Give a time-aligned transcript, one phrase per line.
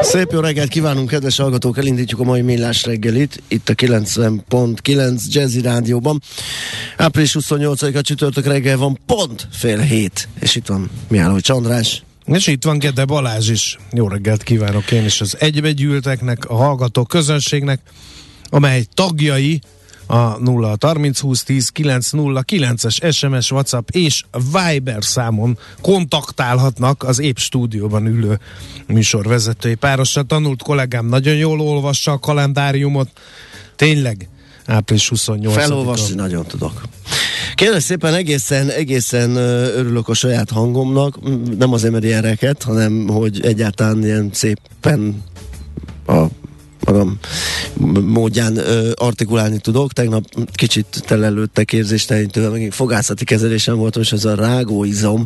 [0.00, 1.78] Szép jó reggelt kívánunk, kedves hallgatók!
[1.78, 6.22] Elindítjuk a mai millás reggelit, itt a 90.9 Jazzy Rádióban.
[6.96, 12.02] Április 28-a csütörtök reggel van, pont fél hét, és itt van Mihály Csandrás.
[12.24, 13.78] És itt van Gede Balázs is.
[13.92, 17.80] Jó reggelt kívánok én is az egybegyűlteknek, a hallgató közönségnek,
[18.48, 19.60] amely tagjai
[20.06, 27.18] a 0 30 20 10 9 0 9-es SMS, WhatsApp és Viber számon kontaktálhatnak az
[27.18, 28.38] épp stúdióban ülő
[28.86, 30.22] műsorvezetői párosra.
[30.22, 33.08] Tanult kollégám nagyon jól olvassa a kalendáriumot.
[33.76, 34.28] Tényleg,
[34.66, 36.82] április 28 Felolvasni nagyon tudok.
[37.54, 41.18] Kérlek szépen egészen, egészen örülök a saját hangomnak,
[41.58, 45.22] nem azért, mert ilyen reket, hanem hogy egyáltalán ilyen szépen
[46.06, 46.26] a
[46.86, 47.18] magam
[48.04, 49.92] módján ö, artikulálni tudok.
[49.92, 55.24] Tegnap kicsit telelődtek érzéstelenítővel, megint fogászati kezelésem volt, és ez a rágóizom,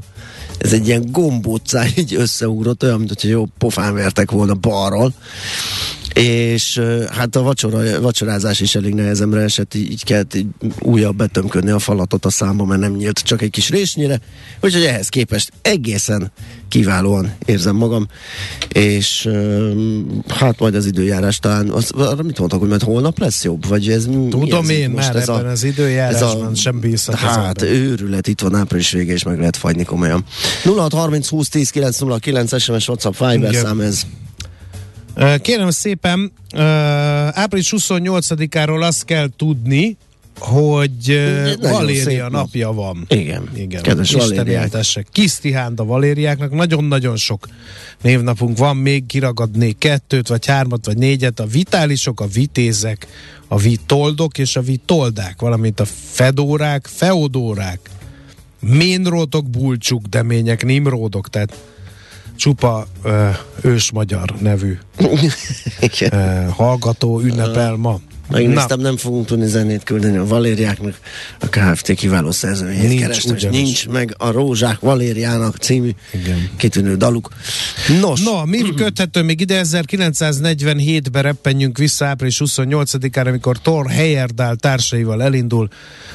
[0.58, 5.12] ez egy ilyen gombócá így összeugrott, olyan, mint hogyha jó pofán vertek volna balról
[6.14, 6.80] és
[7.10, 10.46] hát a vacsora, vacsorázás is elég nehezemre esett, így, kellett így
[10.80, 14.20] újabb betömködni a falatot a számba, mert nem nyílt csak egy kis résnyire,
[14.60, 16.32] úgyhogy ehhez képest egészen
[16.68, 18.08] kiválóan érzem magam,
[18.68, 19.28] és
[20.28, 23.88] hát majd az időjárás talán, az, arra mit mondtak, hogy majd holnap lesz jobb, vagy
[23.88, 27.62] ez Tudom ez, én, most már ez ebben a, az időjárásban a, sem bízhat Hát
[27.62, 30.24] őrület, itt van április vége, és meg lehet fagyni komolyan.
[30.64, 34.06] 0630 20 10 909 SMS WhatsApp Viber szám ez.
[35.42, 36.32] Kérem szépen,
[37.32, 39.96] április 28-áról azt kell tudni,
[40.38, 41.20] hogy
[41.60, 43.04] Valéria napja van.
[43.08, 43.48] Igen.
[43.54, 43.82] Igen.
[43.82, 44.70] Kedves Valériák.
[45.12, 47.48] Kisztihánda Valériáknak nagyon-nagyon sok
[48.02, 51.40] névnapunk van, még kiragadnék kettőt, vagy hármat, vagy négyet.
[51.40, 53.06] A vitálisok, a vitézek,
[53.48, 57.90] a vitoldok és a vitoldák, valamint a fedórák, feodórák,
[58.60, 61.56] ménrótok, bulcsuk, demények, nimródok, tehát
[62.40, 63.28] csupa ö,
[63.62, 64.78] ős magyar nevű
[66.10, 68.00] ö, hallgató ünnepel ma.
[68.30, 70.98] Megnéztem, nem fogunk tudni zenét küldeni a Valériáknak,
[71.40, 76.50] a KFT kiváló szerzőjét nincs, kerestem, nincs meg a Rózsák Valériának című Igen.
[76.56, 77.28] kitűnő daluk.
[78.00, 78.22] Nos.
[78.22, 85.68] No, mi köthető még ide 1947-ben reppenjünk vissza április 28-ára, amikor Thor Heyerdahl társaival elindul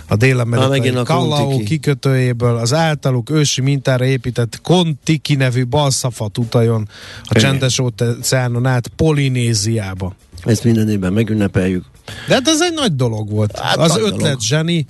[0.08, 6.90] a dél-amerikai Kallau kikötőjéből az általuk ősi mintára épített Kontiki nevű balszafat utajon
[7.24, 10.16] a csendes óceánon át Polinéziába.
[10.44, 11.86] Ezt minden évben megünnepeljük.
[12.28, 13.60] De hát ez egy nagy dolog volt.
[13.60, 14.42] Hát az ötlet dolog.
[14.42, 14.86] zseni,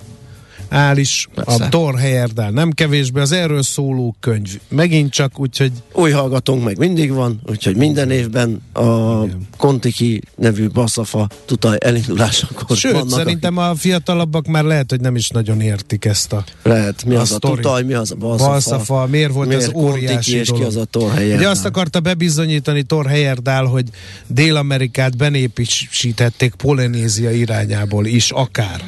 [0.68, 1.64] áll is Persze.
[1.64, 4.60] a Thor Heyerdahl nem kevésbé az erről szóló könyv.
[4.68, 5.72] Megint csak, úgyhogy...
[5.92, 8.82] Új hallgatónk meg mindig van, úgyhogy minden évben a
[9.24, 9.48] Igen.
[9.56, 13.70] Kontiki nevű baszafa tutaj elindulásakor Sőt, vannak, szerintem akik...
[13.70, 17.32] a fiatalabbak már lehet, hogy nem is nagyon értik ezt a Lehet, mi a az
[17.32, 20.62] a tutaj, mi az a baszafa, baszafa miért volt miért ez óriási és dolog.
[20.62, 21.38] ki az a Thor Heyerdahl.
[21.38, 23.84] Ugye azt akarta bebizonyítani Thor Heyerdahl, hogy
[24.26, 28.80] Dél-Amerikát benépítették Polinézia irányából is akár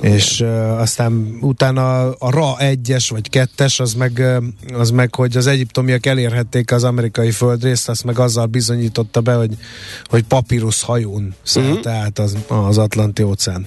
[0.00, 4.22] és uh, aztán utána a RA 1-es vagy 2-es, az meg,
[4.72, 9.56] az meg, hogy az egyiptomiak elérhették az amerikai földrészt, azt meg azzal bizonyította be, hogy,
[10.04, 11.94] hogy papírus hajón szállt uh-huh.
[11.94, 13.66] át az, az Atlanti óceán.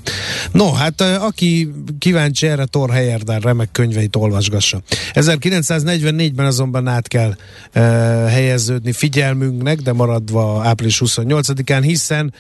[0.51, 4.81] No, hát uh, aki kíváncsi erre, Thor Heyerdahl remek könyveit olvasgassa.
[5.13, 7.81] 1944-ben azonban át kell uh,
[8.29, 12.34] helyeződni figyelmünknek, de maradva április 28-án, hiszen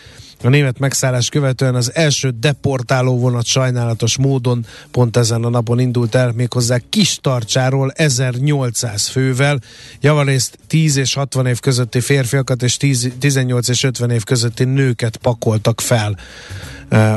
[0.43, 3.78] a német megszállás követően az első deportáló vonat sajnálatos
[4.19, 9.59] módon pont ezen a napon indult el, méghozzá kis tartsáról 1800 fővel,
[10.01, 15.17] javarészt 10 és 60 év közötti férfiakat és 10, 18 és 50 év közötti nőket
[15.17, 16.17] pakoltak fel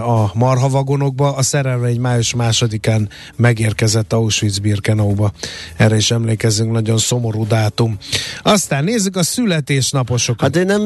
[0.07, 1.35] a marhavagonokba.
[1.35, 5.33] A szerelvény május másodikán megérkezett Auschwitz-Birkenauba.
[5.77, 7.97] Erre is emlékezzünk, nagyon szomorú dátum.
[8.43, 10.41] Aztán nézzük a születésnaposokat.
[10.41, 10.83] Hát én nem,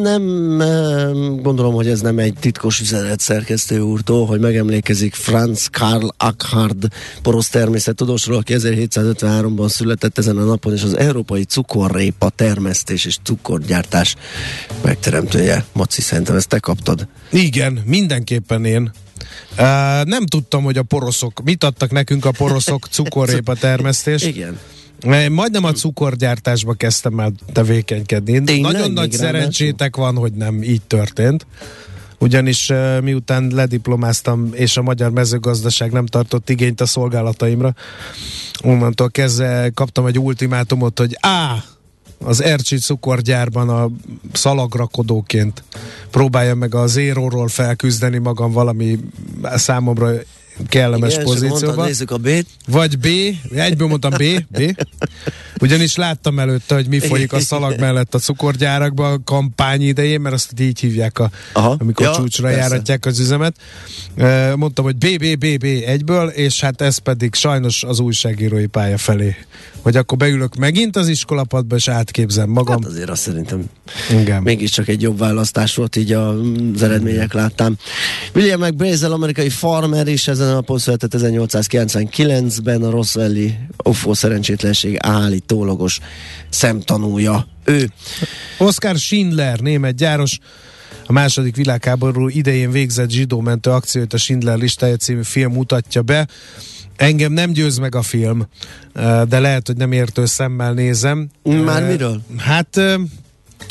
[0.56, 6.86] nem gondolom, hogy ez nem egy titkos üzenet szerkesztő úrtól, hogy megemlékezik Franz Karl Ackhard
[7.22, 14.14] porosz természettudósról, aki 1753-ban született ezen a napon, és az európai cukorrépa termesztés és cukorgyártás
[14.82, 15.64] megteremtője.
[15.72, 17.06] Maci, szerintem ezt te kaptad.
[17.30, 18.92] Igen, mindenképpen én én.
[19.50, 24.22] Uh, nem tudtam, hogy a poroszok, mit adtak nekünk a poroszok cukorrépa termesztés.
[24.22, 24.58] Igen.
[25.30, 28.42] Majdnem a cukorgyártásba kezdtem el tevékenykedni.
[28.42, 31.46] Tényleg, Nagyon nagy szerencsétek van, hogy nem így történt
[32.18, 32.72] ugyanis
[33.02, 37.74] miután lediplomáztam, és a magyar mezőgazdaság nem tartott igényt a szolgálataimra,
[38.62, 41.74] onnantól kezdve kaptam egy ultimátumot, hogy A
[42.24, 43.90] az Ercsi cukorgyárban a
[44.32, 45.62] szalagrakodóként
[46.10, 48.98] próbálja meg a zéróról felküzdeni magam valami
[49.42, 50.10] számomra
[50.68, 51.86] kellemes Igen, pozícióban.
[51.86, 52.46] nézzük a B-t.
[52.66, 53.06] Vagy B,
[53.54, 54.84] egyből mondtam B, B.
[55.60, 60.34] Ugyanis láttam előtte, hogy mi folyik a szalag mellett a cukorgyárakban a kampány idején, mert
[60.34, 61.76] azt így hívják, a, Aha.
[61.78, 62.60] amikor ja, csúcsra persze.
[62.60, 63.56] járatják az üzemet.
[64.54, 68.98] Mondtam, hogy B, B, B, B egyből, és hát ez pedig sajnos az újságírói pálya
[68.98, 69.36] felé.
[69.86, 72.82] Hogy akkor beülök megint az iskolapadba, és átképzem magam.
[72.82, 73.64] Hát azért azt szerintem
[74.20, 74.42] Igen.
[74.42, 77.76] mégiscsak egy jobb választás volt, így az eredmények láttam.
[78.34, 83.54] William McBrazel, amerikai farmer, és ezen a napon született 1899-ben a Roswelli
[83.84, 86.00] UFO szerencsétlenség állítólagos
[86.48, 87.46] szemtanúja.
[87.64, 87.90] Ő.
[88.58, 90.38] Oscar Schindler, német gyáros,
[91.06, 96.26] a második világháború idején végzett zsidómentő akciót a Schindler listája című film mutatja be.
[96.96, 98.46] Engem nem győz meg a film,
[99.28, 101.28] de lehet, hogy nem értő szemmel nézem.
[101.42, 102.22] Már miről?
[102.36, 102.80] Hát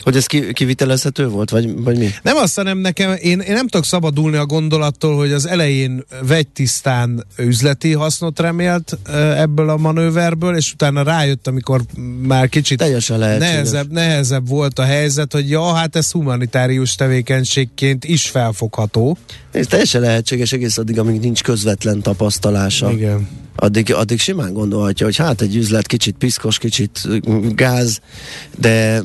[0.04, 2.10] hogy ez kivitelezhető volt, vagy, vagy mi?
[2.22, 7.26] Nem azt, hanem nekem, én, én nem tudok szabadulni a gondolattól, hogy az elején vegytisztán
[7.38, 8.98] üzleti hasznot remélt
[9.38, 11.82] ebből a manőverből, és utána rájött, amikor
[12.22, 12.80] már kicsit
[13.10, 19.18] nehezebb, nehezebb volt a helyzet, hogy ja, hát ez humanitárius tevékenységként is felfogható.
[19.52, 22.92] Ez teljesen lehetséges egész addig, amíg nincs közvetlen tapasztalása.
[22.92, 27.08] Igen addig, addig simán gondolhatja, hogy hát egy üzlet kicsit piszkos, kicsit
[27.56, 28.02] gáz,
[28.58, 29.02] de,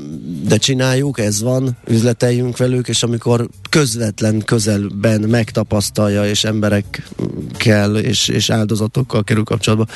[0.46, 8.50] de csináljuk, ez van, üzleteljünk velük, és amikor közvetlen közelben megtapasztalja, és emberekkel és, és
[8.50, 9.86] áldozatokkal kerül kapcsolatba,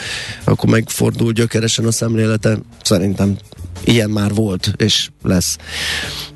[0.45, 2.59] akkor megfordul gyökeresen a szemlélete.
[2.83, 3.37] Szerintem
[3.85, 5.57] ilyen már volt, és lesz.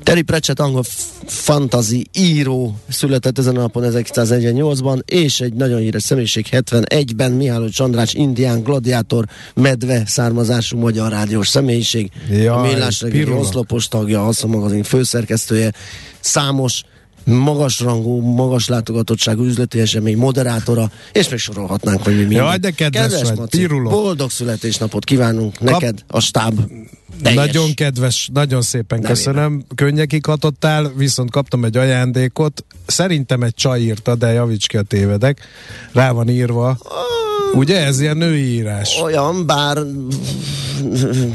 [0.03, 0.83] Terry Pratchett angol
[1.25, 8.13] fantazi író született ezen a napon 1948-ban, és egy nagyon híres személyiség 71-ben Mihály Csandrás
[8.13, 12.11] indián gladiátor medve származású magyar rádiós személyiség.
[12.29, 13.03] Jaj, a Mélás
[13.37, 15.73] oszlopos tagja, a magazin főszerkesztője,
[16.19, 16.83] számos
[17.29, 22.43] magasrangú, magas látogatottságú üzleti esemény moderátora, és még sorolhatnánk, hogy mi minden.
[22.43, 25.69] Jaj, de kedves, kedves vagy, Maci, boldog születésnapot kívánunk Kap...
[25.69, 26.59] neked, a stáb.
[27.21, 27.45] Teljes.
[27.45, 29.53] Nagyon kedves, nagyon szépen Nem köszönöm.
[29.53, 29.63] Éve.
[29.75, 32.65] Könnyekig hatottál, viszont kaptam egy ajándékot.
[32.85, 35.39] Szerintem egy csaj írta, de javíts ki a tévedek.
[35.93, 36.77] Rá van írva.
[36.79, 39.01] Oh Ugye ez ilyen női írás?
[39.01, 39.77] Olyan, bár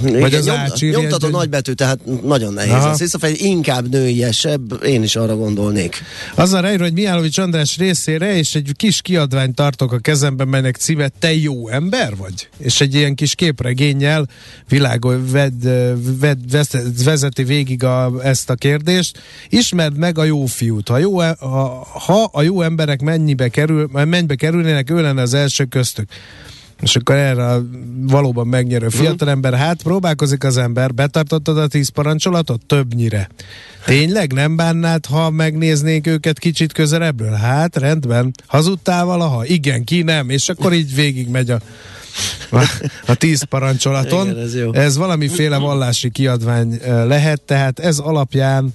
[0.03, 2.73] vagy az nyom, nyomtató nagybetű, tehát nagyon nehéz.
[2.73, 2.89] Aha.
[2.89, 6.03] Az Hiszafej inkább nőiesebb, én is arra gondolnék.
[6.35, 11.09] Azzal ráír, hogy Mihálovics András részére, és egy kis kiadványt tartok a kezemben, melynek címe
[11.19, 12.49] Te jó ember vagy?
[12.59, 14.29] És egy ilyen kis képregénnyel
[14.69, 15.53] világos ved,
[16.21, 16.39] ved,
[17.05, 19.19] vezeti végig a, ezt a kérdést.
[19.49, 20.89] Ismerd meg a jó fiút.
[20.89, 25.35] Ha, jó, e- ha, ha a jó emberek mennyibe kerül, mennyibe kerülnének, ő lenne az
[25.35, 26.43] első köztük köztük.
[26.83, 27.63] És akkor erre a
[28.01, 28.97] valóban megnyerő mhm.
[28.97, 32.67] fiatalember, hát próbálkozik az ember, betartottad a tíz parancsolatot?
[32.67, 33.29] Többnyire.
[33.85, 37.33] Tényleg nem bánnád, ha megnéznék őket kicsit közelebbről?
[37.33, 38.35] Hát rendben.
[38.47, 39.45] Hazudtál valaha?
[39.45, 40.31] Igen, ki nem?
[40.31, 41.61] És akkor így végig megy a
[42.51, 42.63] a,
[43.07, 44.27] a tíz parancsolaton.
[44.27, 44.73] Igen, ez, jó.
[44.73, 48.75] ez valamiféle vallási kiadvány lehet, tehát ez alapján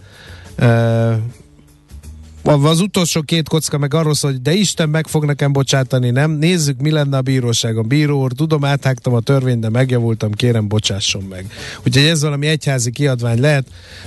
[2.53, 6.31] az utolsó két kocka meg arról szól, hogy de Isten meg fog nekem bocsátani, nem?
[6.31, 7.87] Nézzük, mi lenne a bíróságon.
[7.87, 11.45] Bíró úr, tudom, áthágtam a törvényt, de megjavultam, kérem, bocsásson meg.
[11.85, 13.65] Úgyhogy ez valami egyházi kiadvány lehet,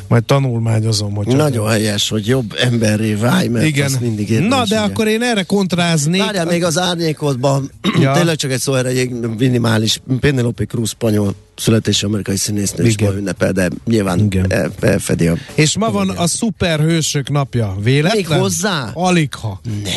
[0.08, 1.14] majd tanulmányozom.
[1.14, 3.92] Hogy Nagyon helyes, hogy jobb emberré válj, mert Igen.
[4.00, 4.92] mindig érdemes, Na, de ugye.
[4.92, 6.20] akkor én erre kontráznék.
[6.24, 7.70] Várjál, még az árnyékodban,
[8.00, 8.12] ja.
[8.16, 13.12] tényleg csak egy szó erre, egy minimális Penelope Cruz spanyol születési amerikai színésznő is ma
[13.12, 14.52] ünnepel, de nyilván Igen.
[14.80, 15.36] elfedi a...
[15.54, 17.76] És ma van a szuperhősök napja.
[17.82, 18.16] Véletlen?
[18.16, 18.90] Még hozzá?
[18.94, 19.60] Aligha.
[19.82, 19.90] Ne.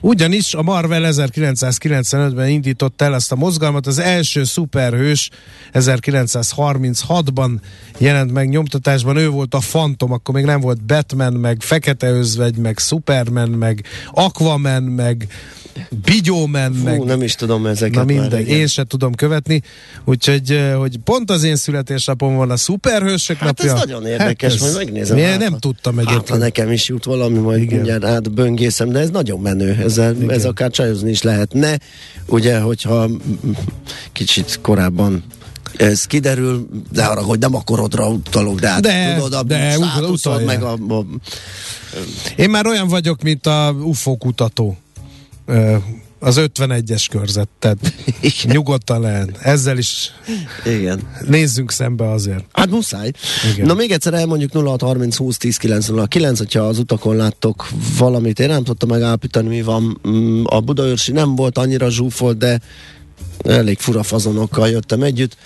[0.00, 5.30] Ugyanis a Marvel 1995-ben indított el ezt a mozgalmat, az első szuperhős
[5.72, 7.50] 1936-ban
[7.98, 12.56] jelent meg nyomtatásban, ő volt a Phantom, akkor még nem volt Batman, meg Fekete Özvegy,
[12.56, 15.28] meg Superman, meg Aquaman, meg
[16.04, 17.04] Bigyómen, meg...
[17.04, 19.62] nem is tudom ezeket Na mindegy, én sem tudom követni,
[20.04, 23.72] úgyhogy hogy pont az én születésnapom van a szuperhősök hát napja.
[23.72, 25.16] ez nagyon érdekes, hát majd megnézem.
[25.16, 26.28] Én nem tudtam egyébként.
[26.28, 27.74] Hát, nekem is jut valami, majd Igen.
[27.74, 31.78] mindjárt átböngészem, de ez nagyon menő, ezzel, ez akár csajozni is lehetne,
[32.26, 33.08] ugye, hogyha
[34.12, 35.24] kicsit korábban
[35.76, 40.40] ez kiderül, de arra, hogy nem akkorodra utalok, de hát de, tudod, a de, utal,
[40.40, 41.06] meg a, a...
[42.36, 44.76] Én már olyan vagyok, mint a UFO kutató
[46.22, 47.94] az 51-es körzet, tehát
[48.52, 49.38] nyugodtan lehet.
[49.40, 50.10] Ezzel is
[50.66, 51.00] Igen.
[51.26, 52.44] nézzünk szembe azért.
[52.52, 53.10] Hát muszáj.
[53.52, 53.66] Igen.
[53.66, 58.38] Na még egyszer elmondjuk 0630 20 10 909, hogyha az utakon láttok valamit.
[58.40, 60.00] Én nem tudtam megállapítani, mi van.
[60.08, 62.60] Mm, A Budaörsi nem volt annyira zsúfolt, de
[63.44, 65.36] elég fura fazonokkal jöttem együtt.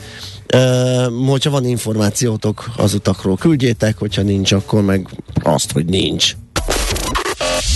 [0.54, 5.08] Uh, hogyha van információtok az utakról, küldjétek, hogyha nincs, akkor meg
[5.42, 6.36] azt, hogy nincs.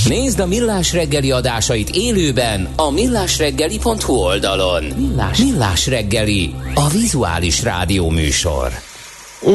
[0.08, 4.84] Nézd a Millás reggeli adásait élőben a millásreggeli.hu oldalon.
[4.84, 8.68] Millás, Millás reggeli, a vizuális rádió műsor.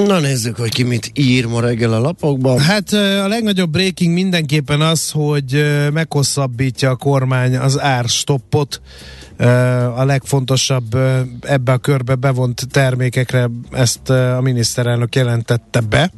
[0.05, 2.59] Na nézzük, hogy ki mit ír ma reggel a lapokban.
[2.59, 8.81] Hát a legnagyobb breaking mindenképpen az, hogy meghosszabbítja a kormány az árstoppot.
[9.95, 10.95] A legfontosabb
[11.41, 16.11] ebbe a körbe bevont termékekre ezt a miniszterelnök jelentette be.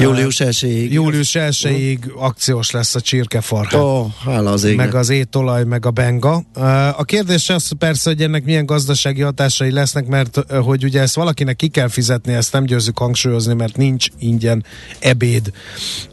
[0.00, 3.78] Július 1 Július 1-ig akciós lesz a csirkefarha.
[3.84, 4.86] Ó, oh, hála az égnek.
[4.86, 6.44] meg az étolaj, meg a benga.
[6.56, 11.00] Uh, A kérdés az persze, hogy ennek milyen gazdasági hatásai lesznek, mert uh, hogy ugye
[11.00, 14.64] ezt valakinek ki kell fizetni, ezt nem győzzük hangsúlyozni, mert nincs ingyen
[14.98, 15.52] ebéd.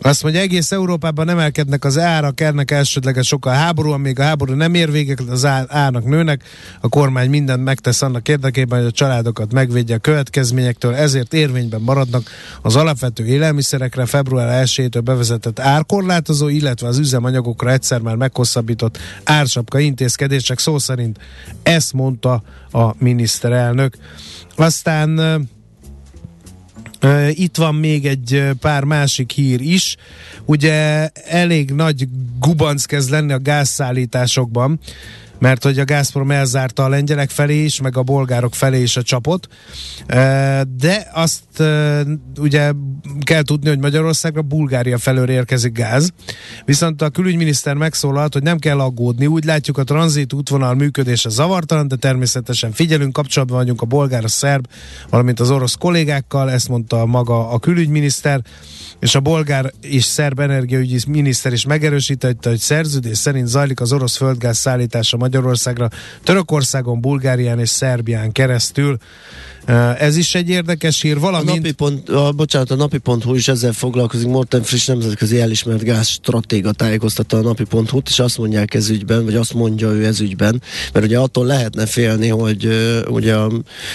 [0.01, 4.73] Azt mondja, egész Európában emelkednek az árak, ennek elsődleges sokkal háború, amíg a háború nem
[4.73, 6.43] ér véget, az á- árnak nőnek,
[6.81, 12.29] a kormány mindent megtesz annak érdekében, hogy a családokat megvédje a következményektől, ezért érvényben maradnak
[12.61, 13.23] az alapvető
[13.71, 21.19] élelmiszerekre február 1-től bevezetett árkorlátozó, illetve az üzemanyagokra egyszer már meghosszabbított ársapka intézkedések szó szerint
[21.63, 23.97] ezt mondta a miniszterelnök.
[24.55, 25.19] Aztán
[27.29, 29.95] itt van még egy pár másik hír is.
[30.45, 32.07] Ugye elég nagy
[32.39, 34.79] gubanc kezd lenni a gázszállításokban,
[35.41, 39.01] mert hogy a Gazprom elzárta a lengyelek felé is, meg a bolgárok felé is a
[39.01, 39.47] csapot.
[40.77, 41.63] De azt
[42.39, 42.71] ugye
[43.21, 46.11] kell tudni, hogy Magyarországra Bulgária felől érkezik gáz.
[46.65, 49.25] Viszont a külügyminiszter megszólalt, hogy nem kell aggódni.
[49.25, 54.27] Úgy látjuk, a tranzit útvonal működése zavartalan, de természetesen figyelünk, kapcsolatban vagyunk a bolgár, a
[54.27, 54.67] szerb,
[55.09, 58.41] valamint az orosz kollégákkal, ezt mondta maga a külügyminiszter,
[58.99, 64.17] és a bolgár és szerb energiaügyi miniszter is megerősítette, hogy szerződés szerint zajlik az orosz
[64.17, 65.89] földgáz szállítása Magyarországra,
[66.23, 68.97] Törökországon, Bulgárián és Szerbián keresztül.
[69.97, 71.55] Ez is egy érdekes hír, A valamint...
[71.55, 74.27] napi pont, a, bocsánat, a napi.hu is ezzel foglalkozik.
[74.27, 79.35] Morten Friss nemzetközi elismert gáz stratéga tájékoztatta a napi.hu-t, és azt mondják ez ügyben, vagy
[79.35, 80.61] azt mondja ő ez ügyben,
[80.93, 82.67] mert ugye attól lehetne félni, hogy
[83.09, 83.51] ugye a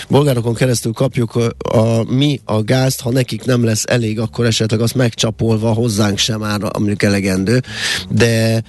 [0.09, 4.81] bolgárokon keresztül kapjuk a, a, mi a gázt, ha nekik nem lesz elég, akkor esetleg
[4.81, 7.63] azt megcsapolva hozzánk sem áll, mondjuk elegendő,
[8.11, 8.63] de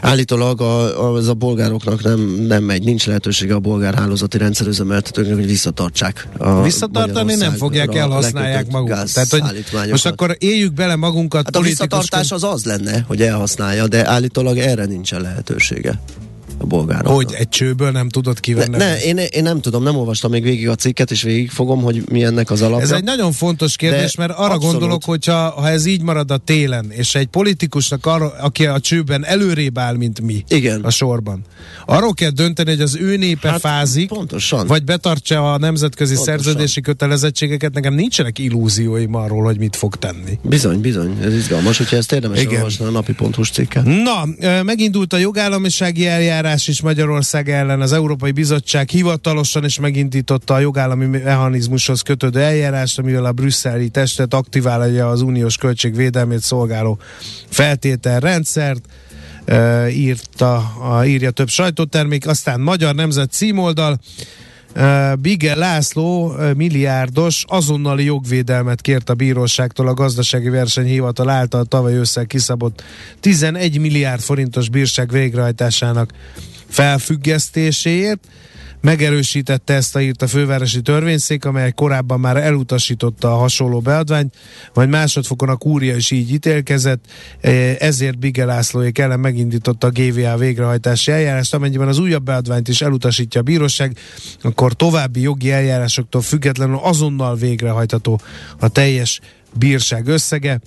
[0.00, 5.34] Állítólag a, a, ez a bolgároknak nem, nem megy, nincs lehetősége a bolgár hálózati rendszerüzemeltetőknek,
[5.34, 6.28] hogy visszatartsák.
[6.38, 9.12] A Visszatartani nem fogják, elhasználják magukat.
[9.12, 13.88] Tehát, hogy most akkor éljük bele magunkat Hát a visszatartás az az lenne, hogy elhasználja,
[13.88, 16.00] de állítólag erre nincsen lehetősége
[16.58, 17.14] a bolgároknak.
[17.14, 18.76] Hogy egy csőből nem tudod Ne, kivenni.
[18.76, 22.02] ne én, én nem tudom, nem olvastam még végig a cikket, és végig fogom, hogy
[22.10, 22.84] mi ennek az alapja.
[22.84, 24.70] Ez egy nagyon fontos kérdés, De mert arra abszolút.
[24.70, 29.24] gondolok, hogyha ha ez így marad a télen, és egy politikusnak, arra, aki a csőben
[29.24, 30.80] előrébb áll, mint mi Igen.
[30.80, 31.40] a sorban,
[31.86, 34.66] arról kell dönteni, hogy az ő népe Hát, fázik, pontosan.
[34.66, 36.38] vagy betartsa a nemzetközi Pontosan.
[36.42, 40.38] szerződési kötelezettségeket, nekem nincsenek illúzióim arról, hogy mit fog tenni.
[40.42, 42.54] Bizony, bizony, ez izgalmas, hogyha ezt érdemes Igen.
[42.56, 43.84] olvasni a napi.hu-s cikket.
[43.84, 44.24] Na,
[44.62, 47.80] megindult a jogállamisági eljárás is Magyarország ellen.
[47.80, 54.34] Az Európai Bizottság hivatalosan is megindította a jogállami mechanizmushoz kötődő eljárást, amivel a brüsszeli testet
[54.34, 56.98] aktiválja az uniós költségvédelmét szolgáló
[57.48, 58.84] feltételrendszert.
[59.44, 63.98] Ö, írta, a, írja több sajtótermék, aztán Magyar Nemzet címoldal,
[65.18, 72.84] Bige László milliárdos azonnali jogvédelmet kért a bíróságtól a gazdasági versenyhivatal által tavaly ősszel kiszabott
[73.20, 76.10] 11 milliárd forintos bírság végrehajtásának
[76.68, 78.20] felfüggesztéséért.
[78.86, 84.34] Megerősítette ezt a írt a fővárosi törvényszék, amely korábban már elutasította a hasonló beadványt,
[84.74, 87.04] vagy másodfokon a kúria is így ítélkezett,
[87.40, 92.82] eh, ezért Bige Lászlóék ellen megindította a GVA végrehajtási eljárást, amennyiben az újabb beadványt is
[92.82, 93.96] elutasítja a bíróság,
[94.42, 98.20] akkor további jogi eljárásoktól függetlenül azonnal végrehajtható
[98.58, 99.20] a teljes
[99.58, 100.60] bírság összege.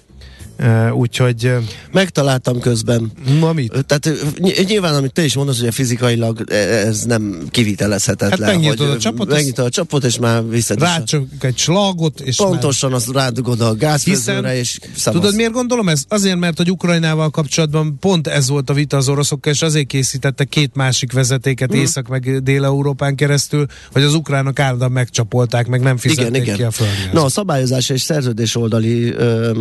[0.94, 1.52] Úgyhogy,
[1.92, 3.12] Megtaláltam közben.
[3.40, 3.86] ma mit?
[3.88, 4.10] Tehát
[4.68, 8.48] nyilván, amit te is mondasz, hogy fizikailag e- ez nem kivitelezhetetlen.
[8.50, 12.40] Hát megnyitod a csapot, Megnyitod a csapot, és már viszed a- Rácsok egy slagot, és
[12.40, 15.22] már Pontosan azt rádugod a gázfőzőre, és szavasz.
[15.22, 16.04] Tudod, miért gondolom ez?
[16.08, 20.50] Azért, mert hogy Ukrajnával kapcsolatban pont ez volt a vita az oroszokkal, és azért készítettek
[20.50, 21.80] két másik vezetéket Mhm.
[21.80, 26.56] Észak meg Dél-Európán keresztül, hogy az ukránok állandóan megcsapolták, meg nem fizették Igen, igen.
[26.56, 27.14] ki a földgázt.
[27.14, 29.52] No, a szabályozás és szerződés oldali ö,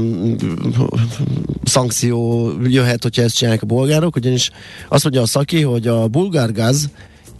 [1.65, 4.51] szankció jöhet, hogyha ezt csinálják a bolgárok, ugyanis
[4.89, 6.91] azt mondja a szaki, hogy a bulgárgáz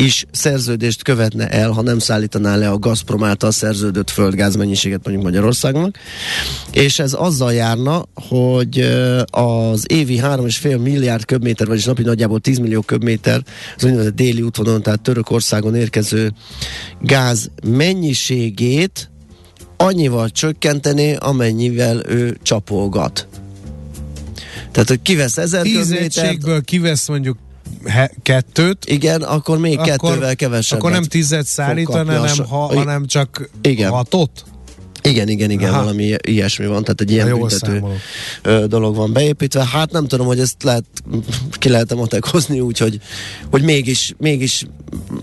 [0.01, 5.25] is szerződést követne el, ha nem szállítaná le a Gazprom által szerződött földgáz mennyiséget mondjuk
[5.25, 5.99] Magyarországnak,
[6.73, 8.79] és ez azzal járna, hogy
[9.31, 13.43] az évi 3,5 milliárd köbméter, vagyis napi nagyjából 10 millió köbméter,
[13.77, 16.33] az úgynevezett déli útvonalon, tehát Törökországon érkező
[17.01, 19.11] gáz mennyiségét
[19.79, 23.27] annyival csökkenteni, amennyivel ő csapolgat.
[24.73, 26.65] Tehát, hogy kivesz ezer köbmétert...
[26.65, 27.39] kivesz mondjuk
[27.85, 28.85] he, kettőt.
[28.85, 30.79] Igen, akkor még akkor, kettővel kevesebb.
[30.79, 33.91] Akkor nem tizet szállítani, hanem, ha, hanem csak igen.
[33.91, 34.45] hatot?
[35.03, 35.79] Igen, igen, igen, Aha.
[35.79, 37.83] valami ilyesmi van, tehát egy ilyen büntető
[38.67, 39.65] dolog van beépítve.
[39.65, 40.85] Hát nem tudom, hogy ezt lehet,
[41.51, 43.01] ki lehet matekozni úgy, hogy,
[43.63, 44.65] mégis, mégis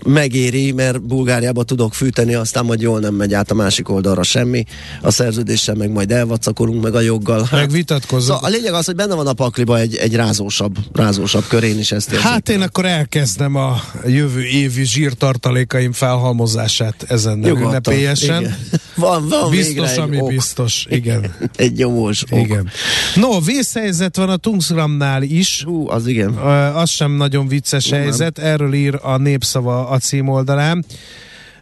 [0.04, 4.64] megéri, mert Bulgáriába tudok fűteni, aztán majd jól nem megy át a másik oldalra semmi.
[5.02, 7.46] A szerződéssel meg majd elvacakolunk meg a joggal.
[7.50, 8.34] Hát, meg vitatkozunk.
[8.34, 11.92] Szóval a lényeg az, hogy benne van a pakliba egy, egy rázósabb, rázósabb körén is
[11.92, 12.30] ezt érzem.
[12.30, 18.56] Hát én akkor elkezdem a jövő évi zsírtartalékaim felhalmozását ezen ünnepélyesen.
[18.96, 20.28] Van, van biztos, ami ok.
[20.28, 20.86] biztos.
[20.88, 21.34] Igen.
[21.56, 22.38] egy nyomós ok.
[22.38, 22.68] Igen.
[23.14, 25.62] No, vészhelyzet van a Tungsramnál is.
[25.64, 26.30] Hú, az igen.
[26.30, 28.00] Uh, az sem nagyon vicces Nem.
[28.00, 28.38] helyzet.
[28.38, 30.84] Erről ír a Népszava a címoldalán.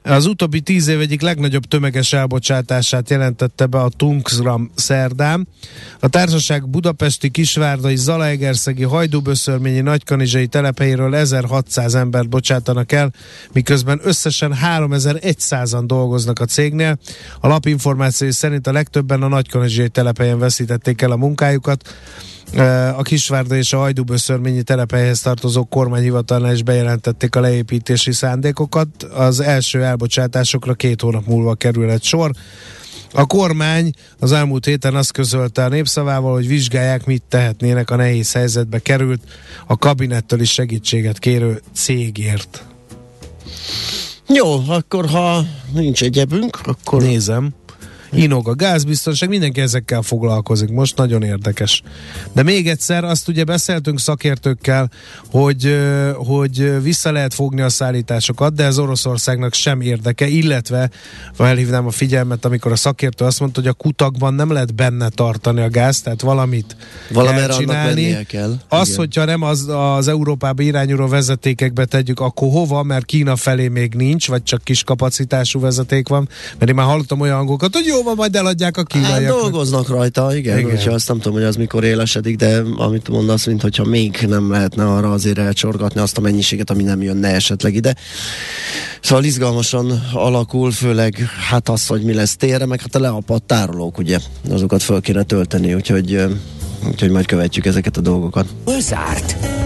[0.07, 5.49] Az utóbbi tíz év egyik legnagyobb tömeges elbocsátását jelentette be a Tungsram szerdán.
[6.01, 13.13] A társaság budapesti, kisvárdai, zalaegerszegi, hajdúböszörményi, nagykanizsai telephelyéről 1600 embert bocsátanak el,
[13.53, 16.99] miközben összesen 3100-an dolgoznak a cégnél.
[17.41, 21.95] A lapinformációi szerint a legtöbben a nagykanizsai telephelyen veszítették el a munkájukat.
[22.97, 29.03] A Kisvárda és a Hajdúböszörményi telephelyhez tartozó kormányhivatalnál is bejelentették a leépítési szándékokat.
[29.03, 32.31] Az első elbocsátásokra két hónap múlva kerülhet sor.
[33.13, 38.33] A kormány az elmúlt héten azt közölte a népszavával, hogy vizsgálják, mit tehetnének a nehéz
[38.33, 39.21] helyzetbe került
[39.67, 42.65] a kabinettől is segítséget kérő cégért.
[44.29, 47.03] Jó, akkor ha nincs egyebünk, akkor...
[47.03, 47.55] Nézem
[48.15, 50.69] inog a gázbiztonság, mindenki ezekkel foglalkozik.
[50.69, 51.83] Most nagyon érdekes.
[52.33, 54.91] De még egyszer, azt ugye beszéltünk szakértőkkel,
[55.31, 55.79] hogy,
[56.15, 60.91] hogy vissza lehet fogni a szállításokat, de ez Oroszországnak sem érdeke, illetve
[61.33, 65.61] felhívnám a figyelmet, amikor a szakértő azt mondta, hogy a kutakban nem lehet benne tartani
[65.61, 66.77] a gáz, tehát valamit
[67.11, 68.27] Valamerre kell csinálni.
[68.27, 68.55] kell.
[68.69, 68.99] Az, Igen.
[68.99, 74.29] hogyha nem az, az Európába irányuló vezetékekbe tegyük, akkor hova, mert Kína felé még nincs,
[74.29, 78.15] vagy csak kis kapacitású vezeték van, mert én már hallottam olyan hangokat, hogy jó, van,
[78.17, 79.33] majd eladják a kínaiak.
[79.33, 80.71] Hát dolgoznak rajta, igen, igen.
[80.71, 84.51] Hogyha azt nem tudom, hogy az mikor élesedik, de amit mondasz, mint hogyha még nem
[84.51, 87.95] lehetne arra azért elcsorgatni azt a mennyiséget, ami nem jönne esetleg ide.
[89.01, 91.17] Szóval izgalmasan alakul, főleg
[91.51, 94.19] hát az, hogy mi lesz térre, meg hát a leapadt tárolók, ugye,
[94.51, 96.23] azokat föl kéne tölteni, úgyhogy
[96.87, 98.47] Úgyhogy majd követjük ezeket a dolgokat.
[98.81, 99.54] Zárt?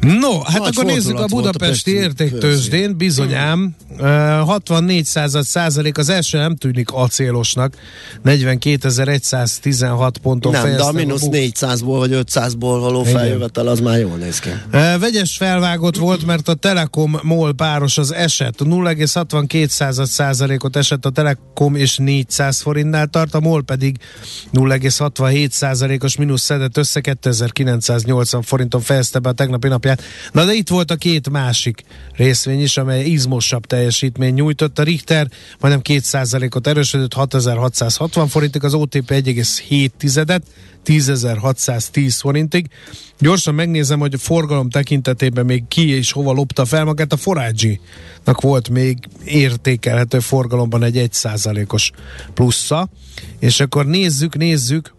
[0.00, 6.56] No, hát Nagy akkor nézzük a budapesti értéktőzsdén, bizonyám, 64 század százalék, az első nem
[6.56, 7.74] tűnik acélosnak,
[8.24, 13.12] 42.116 ponton Nem, de a mínusz 400-ból vagy 500-ból való Igen.
[13.12, 14.50] feljövetel az már jól néz ki.
[15.00, 21.74] Vegyes felvágott volt, mert a Telekom MOL páros az eset, 0,62 százalékot esett a Telekom
[21.74, 23.96] és 400 forintnál tart, a MOL pedig
[24.52, 30.02] 0,67 százalékos mínusz szedett össze 2980 forinton fejezte be a tegnapi napját alapját.
[30.32, 34.78] Na de itt volt a két másik részvény is, amely izmosabb teljesítmény nyújtott.
[34.78, 35.28] A Richter
[35.60, 40.40] majdnem 2%-ot erősödött, 6660 forintig, az OTP 1,7-et,
[40.86, 42.66] 10.610 forintig.
[43.18, 47.12] Gyorsan megnézem, hogy a forgalom tekintetében még ki és hova lopta fel magát.
[47.12, 51.90] A Forágyi-nak volt még értékelhető forgalomban egy 1%-os
[52.34, 52.88] plusza.
[53.38, 54.94] És akkor nézzük, nézzük,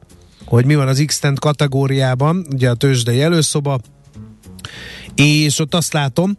[0.45, 3.79] hogy mi van az x kategóriában, ugye a tőzsdei előszoba,
[5.15, 6.37] és ott azt látom,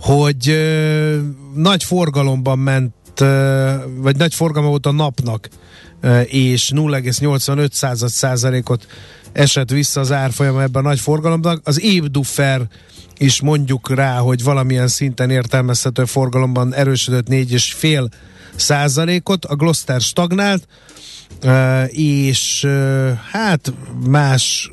[0.00, 1.18] hogy ö,
[1.54, 5.48] nagy forgalomban ment, ö, vagy nagy forgalma volt a napnak,
[6.00, 8.86] ö, és 0,85 százalékot
[9.32, 11.60] esett vissza az árfolyam ebben a nagy forgalomban.
[11.64, 12.68] Az évduffer
[13.18, 18.08] is mondjuk rá, hogy valamilyen szinten értelmezhető forgalomban erősödött 4,5
[18.56, 20.66] százalékot, a Gloster stagnált,
[21.88, 22.66] és
[23.30, 23.72] hát
[24.08, 24.70] más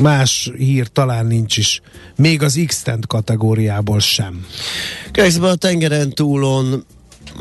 [0.00, 1.80] más hír talán nincs is.
[2.16, 4.46] Még az x kategóriából sem.
[5.12, 6.84] Közben a tengeren túlon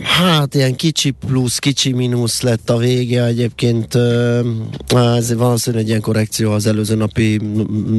[0.04, 3.26] hát ilyen kicsi plusz, kicsi mínusz lett a vége.
[3.26, 3.96] Egyébként
[4.88, 7.42] ez valószínűleg egy ilyen korrekció az előző napi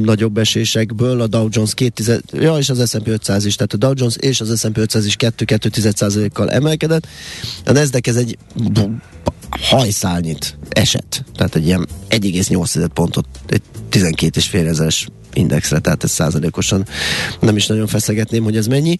[0.03, 1.21] nagyobb esésekből.
[1.21, 4.41] A Dow Jones 2, ja, és az S&P 500 is, tehát a Dow Jones és
[4.41, 7.07] az S&P 500 is 2-2 kal emelkedett.
[7.65, 8.37] A Nasdaq ez egy
[9.49, 11.23] hajszálnyit esett.
[11.35, 16.85] Tehát egy ilyen 1,8 pontot, egy 12 és fél ezeres indexre, tehát ez százalékosan
[17.39, 18.97] nem is nagyon feszegetném, hogy ez mennyi.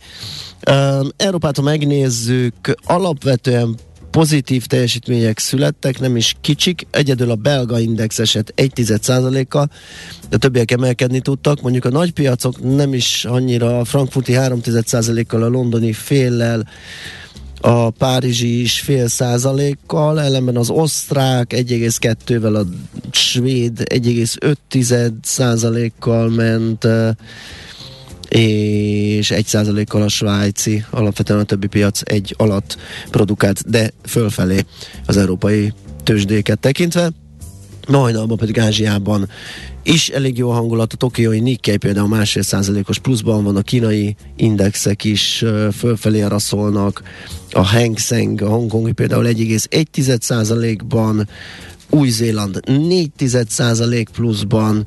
[0.70, 3.76] Uh, Európát, ha megnézzük, alapvetően
[4.12, 9.70] pozitív teljesítmények születtek, nem is kicsik, egyedül a belga index esett 1% kal
[10.30, 15.48] de többiek emelkedni tudtak, mondjuk a nagypiacok nem is annyira, a frankfurti 3% kal a
[15.48, 16.68] londoni féllel,
[17.66, 22.66] a párizsi is fél százalékkal, ellenben az osztrák 1,2-vel, a
[23.12, 26.88] svéd 1,5 százalékkal ment,
[28.30, 32.78] és 1 százalékkal a svájci, alapvetően a többi piac egy alatt
[33.10, 34.66] produkált, de fölfelé
[35.06, 35.74] az európai
[36.04, 37.12] tőzsdéket tekintve.
[37.88, 39.30] Majdnában pedig Ázsiában
[39.84, 40.94] is elég jó a hangulat.
[40.94, 45.46] A tokiói Nikkei például másfél százalékos pluszban van, a kínai indexek is
[45.78, 47.02] fölfelé araszolnak,
[47.52, 51.28] a Hang Seng, a hongkongi például 1,1 százalékban,
[51.90, 53.12] Új-Zéland 4
[53.48, 54.86] százalék pluszban,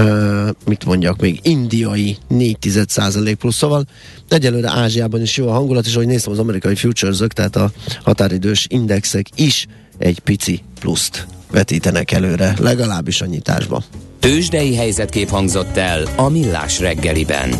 [0.00, 3.84] Uh, mit mondjak még, indiai 4% plusz, szóval
[4.28, 7.72] egyelőre Ázsiában is jó a hangulat, és ahogy néztem az amerikai futures tehát a
[8.02, 9.66] határidős indexek is
[9.98, 13.82] egy pici pluszt vetítenek előre, legalábbis a nyitásba.
[14.18, 17.54] Tőzsdei helyzetkép hangzott el a Millás reggeliben.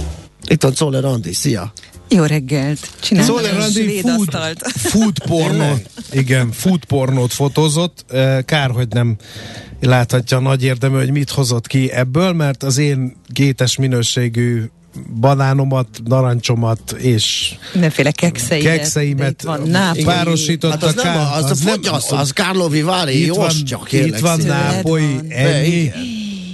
[0.46, 1.72] Itt van Czoller Andi, szia!
[2.08, 2.90] Jó reggelt!
[3.00, 4.58] Csinálom Szóval Randi food,
[4.92, 8.04] food pornót, igen, food pornót fotózott.
[8.44, 9.16] Kár, hogy nem
[9.80, 14.64] láthatja a nagy érdemű, hogy mit hozott ki ebből, mert az én gétes minőségű
[15.20, 19.48] banánomat, narancsomat és mindenféle kekszeimet, kekszeimet
[20.04, 24.18] párosított hát az, nem, az, az, nem, az, az Kárlovi Vári, itt van, csak Itt
[24.18, 25.92] van Nápoly, ennyi.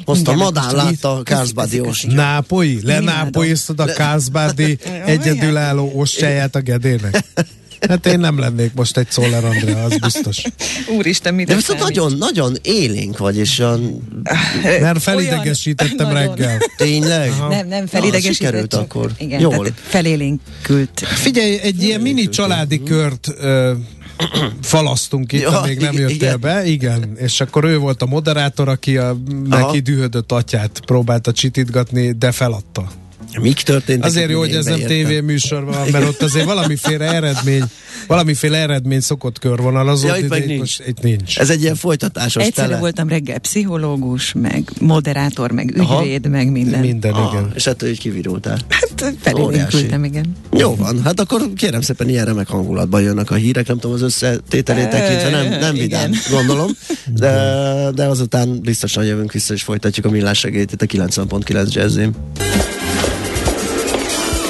[0.05, 2.07] Azt a Madán látta a Kárszbádi ost.
[2.07, 2.79] Nápoly?
[2.83, 7.25] Lenápolyztad a Kárszbádi egyedülálló ostjáját a gedének?
[7.89, 10.43] Hát én nem lennék most egy Szoller Andrea, az biztos.
[10.97, 14.09] Úristen, mit De viszont nagyon, nagyon élénk vagy, és olyan...
[14.81, 16.59] Mert felidegesítettem Olyan, reggel.
[16.77, 17.31] Tényleg?
[17.31, 17.49] Aha.
[17.49, 18.35] Nem, nem felidegesítettem.
[18.35, 19.11] sikerült akkor.
[19.19, 19.69] Igen, Jól.
[19.75, 21.01] felélénkült.
[21.01, 23.73] Figyelj, egy ilyen mini családi kört ö,
[24.63, 26.41] falasztunk itt, ja, még nem jöttél igen.
[26.41, 29.17] be, igen, és akkor ő volt a moderátor, aki a
[29.49, 32.91] neki dühödött atyát próbálta csitítgatni, de feladta.
[33.41, 34.05] Mik történt?
[34.05, 37.65] Azért jó, hogy ez nem tévéműsor van, mert ott azért valamiféle eredmény,
[38.07, 40.59] valamiféle eredmény szokott körvonalazott, ja, itt, itt, nincs.
[40.59, 41.39] Most, itt nincs.
[41.39, 42.81] Ez egy ilyen folytatásos Egyszerű tele.
[42.81, 46.35] voltam reggel pszichológus, meg moderátor, meg ügyvéd, Aha.
[46.35, 46.81] meg minden.
[46.81, 47.53] Minden, ah, igen.
[47.55, 48.59] És ettől így kivirultál.
[48.69, 50.37] Hát felélénkültem, igen.
[50.57, 54.03] Jó van, hát akkor kérem szépen ilyen remek hangulatban jönnek a hírek, nem tudom, az
[54.03, 56.71] összetételét tekintve nem, nem vidám, gondolom,
[57.21, 57.31] de,
[57.95, 62.15] de azután biztosan jövünk vissza és folytatjuk a millás segélyt itt a 90.9 jazzim.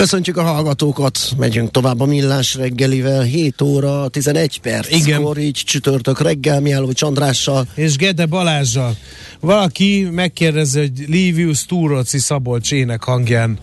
[0.00, 4.90] Köszöntjük a hallgatókat, megyünk tovább a millás reggelivel, 7 óra 11 perc.
[4.90, 5.38] Igen.
[5.38, 7.66] így csütörtök reggel, Miálló Andrással.
[7.74, 8.96] És Gede Balázsjal.
[9.40, 13.58] Valaki megkérdezi, hogy Livius Túroci Szabolcs ének hangján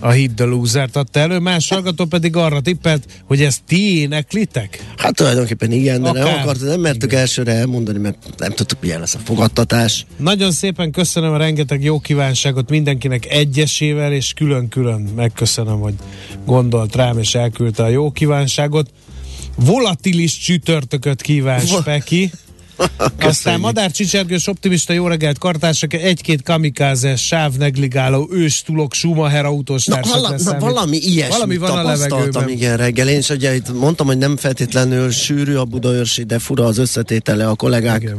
[0.00, 4.84] a Hit the Loser-t adta elő, más hallgató pedig arra tippelt, hogy ezt ti éneklitek?
[4.96, 6.24] Hát tulajdonképpen igen, de Akár.
[6.24, 7.20] nem akart, nem mertük igen.
[7.20, 10.06] elsőre elmondani, mert nem tudtuk, milyen lesz a fogadtatás.
[10.16, 15.94] Nagyon szépen köszönöm a rengeteg jó kívánságot mindenkinek egyesével, és külön-külön megköszönöm, hogy
[16.46, 18.90] gondolt rám, és elküldte a jó kívánságot.
[19.56, 21.60] Volatilis csütörtököt kíván
[23.20, 30.34] Aztán Madár Csicsergős optimista jó reggelt kartársak, egy-két kamikázes, sávnegligáló, őstulok, Schumacher autós na, vala,
[30.44, 32.48] na, valami ilyesmi valami van a levegőben.
[32.48, 33.08] igen reggel.
[33.08, 37.48] Én is ugye itt mondtam, hogy nem feltétlenül sűrű a budaörsi, de fura az összetétele
[37.48, 38.14] a kollégák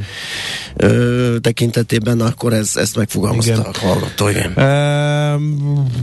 [0.76, 3.66] ö, tekintetében, akkor ez, ezt megfogalmazta igen.
[3.66, 4.30] a hallgató.
[4.30, 4.54] Igen.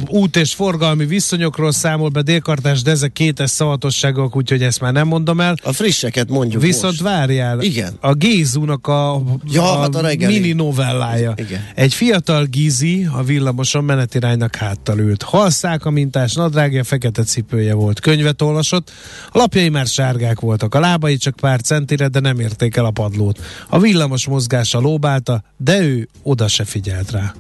[0.08, 5.06] Út és forgalmi viszonyokról számol be délkartás, de ezek kétes szavatosságok, úgyhogy ezt már nem
[5.06, 5.54] mondom el.
[5.62, 7.00] A frisseket mondjuk Viszont most.
[7.00, 7.60] várjál.
[7.60, 7.96] Igen.
[8.00, 8.14] A
[8.48, 11.34] Gézúnak a, ja, a, hát a mini novellája.
[11.36, 11.64] Igen.
[11.74, 15.22] Egy fiatal Gizi a villamoson menetiránynak háttal ült.
[15.22, 18.00] Halszák a mintás nadrágja, fekete cipője volt.
[18.00, 18.90] Könyvet olvasott,
[19.32, 22.90] a lapjai már sárgák voltak, a lábai csak pár centire, de nem érték el a
[22.90, 23.40] padlót.
[23.68, 27.34] A villamos mozgása lóbálta, de ő oda se figyelt rá.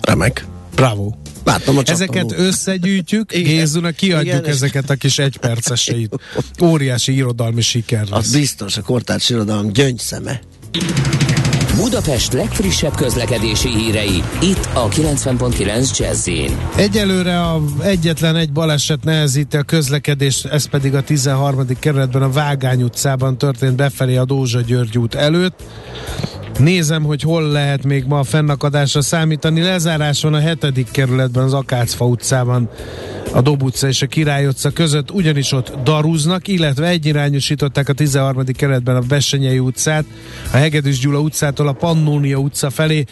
[0.00, 0.46] Remek.
[0.74, 1.14] Bravo.
[1.44, 6.14] Látom a Ezeket összegyűjtjük, Gézunak kiadjuk Igen, ezeket a kis egyperceseit.
[6.62, 8.18] Óriási irodalmi siker lesz.
[8.18, 10.40] Az biztos, a kortárs irodalom gyöngyszeme.
[11.76, 16.28] Budapest legfrissebb közlekedési hírei, itt a 90.9 jazz
[16.76, 21.66] Egyelőre a egyetlen egy baleset nehezíti a közlekedést, ez pedig a 13.
[21.78, 25.62] kerületben a Vágány utcában történt befelé a Dózsa György út előtt.
[26.58, 29.62] Nézem, hogy hol lehet még ma a fennakadásra számítani.
[29.62, 32.68] Lezárás van a hetedik kerületben, az Akácfa utcában,
[33.32, 38.44] a Dob utca és a Király utca között, ugyanis ott darúznak, illetve egyirányosították a 13.
[38.44, 40.04] kerületben a Besenyei utcát,
[40.52, 43.04] a Hegedűs Gyula utcától a Pannónia utca felé,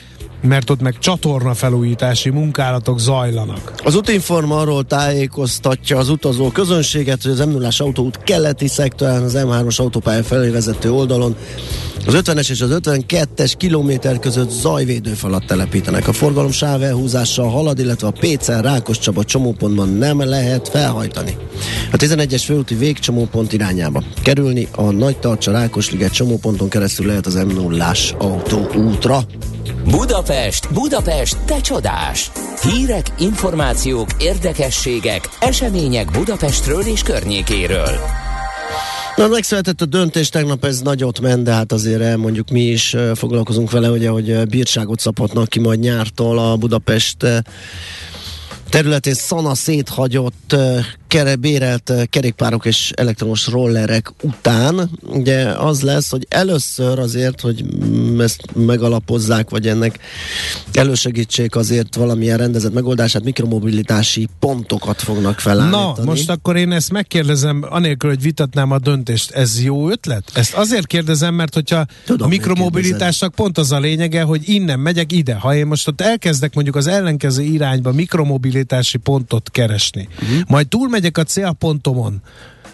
[0.42, 3.72] mert ott meg csatorna felújítási munkálatok zajlanak.
[3.84, 9.36] Az Utinforma arról tájékoztatja az utazó közönséget, hogy az m 0 autóút keleti szektorán az
[9.38, 11.36] M3-as autópálya felé vezető oldalon
[12.08, 16.08] az 50-es és az 52-es kilométer között zajvédőfalat telepítenek.
[16.08, 21.36] A forgalom sáv elhúzással halad, illetve a Pécel Rákos Csaba csomópontban nem lehet felhajtani.
[21.92, 27.48] A 11-es főúti végcsomópont irányába kerülni a Nagy Tarcsa Rákosliget csomóponton keresztül lehet az m
[27.48, 29.20] 0 autóútra.
[29.84, 32.30] Budapest, Budapest, te csodás!
[32.62, 37.98] Hírek, információk, érdekességek, események Budapestről és környékéről.
[39.18, 43.70] Na, megszületett a döntés, tegnap ez nagyot ment, de hát azért elmondjuk mi is foglalkozunk
[43.70, 47.26] vele, ugye, hogy bírságot szabhatnak ki majd nyártól a Budapest
[48.68, 50.56] területén szana széthagyott
[51.06, 57.64] kere, bérelt kerékpárok és elektromos rollerek után, ugye az lesz, hogy először azért, hogy
[58.18, 59.98] ezt megalapozzák, vagy ennek
[60.72, 65.92] elősegítsék azért valamilyen rendezett megoldását, mikromobilitási pontokat fognak felállítani.
[65.96, 70.30] Na, most akkor én ezt megkérdezem, anélkül, hogy vitatnám a döntést, ez jó ötlet?
[70.34, 75.12] Ezt azért kérdezem, mert hogyha Tudom, a mikromobilitásnak pont az a lényege, hogy innen megyek
[75.12, 75.34] ide.
[75.34, 78.57] Ha én most ott elkezdek mondjuk az ellenkező irányba mikromobilitási
[79.02, 80.40] pontot keresni, uh-huh.
[80.46, 82.22] majd túl megyek a célpontomon,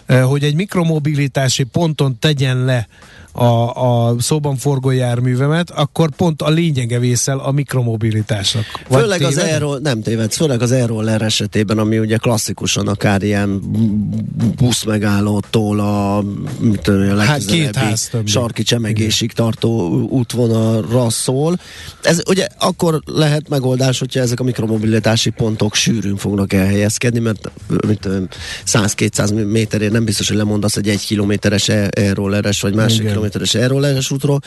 [0.05, 2.87] eh, hogy egy mikromobilitási ponton tegyen le
[3.35, 8.63] a, a szóban forgó járművemet, akkor pont a lényege vészel a mikromobilitásnak.
[8.87, 9.33] Vagy főleg téved?
[9.33, 13.61] az erről, nem téved, főleg az erről esetében, ami ugye klasszikusan akár ilyen
[14.57, 16.23] busz megállótól a,
[16.59, 21.59] mit tudom, a hát ház sarki csemegésig tartó útvonalra szól.
[22.01, 27.51] Ez ugye akkor lehet megoldás, hogyha ezek a mikromobilitási pontok sűrűn fognak elhelyezkedni, mert
[28.65, 33.53] 100-200 méterért nem biztos, hogy lemondasz egy egy kilométeres e- e-rolleres vagy másik kilométeres kilométeres
[33.53, 34.39] elrolleres útról,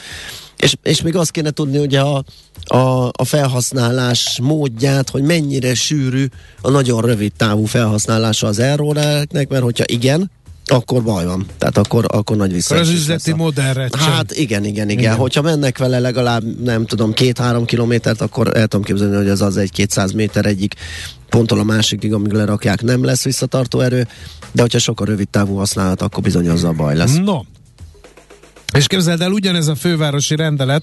[0.56, 2.24] és, és még azt kéne tudni ugye a,
[2.64, 6.26] a, a felhasználás módját, hogy mennyire sűrű
[6.60, 10.30] a nagyon rövid távú felhasználása az elrollereknek, mert hogyha igen,
[10.70, 11.46] akkor baj van.
[11.58, 12.74] Tehát akkor, akkor nagy vissza.
[12.74, 13.88] Az üzleti modellre.
[13.98, 15.16] Hát igen, igen, igen, igen.
[15.16, 19.56] Hogyha mennek vele legalább, nem tudom, két-három kilométert, akkor el tudom képzelni, hogy ez az
[19.56, 20.74] egy-kétszáz méter egyik
[21.28, 24.08] ponttól a másikig, amíg lerakják, nem lesz visszatartó erő,
[24.52, 27.16] de hogyha sokkal rövid távú használat, akkor bizony azzal baj lesz.
[27.16, 27.40] No,
[28.76, 30.82] és képzeld el, ugyanez a fővárosi rendelet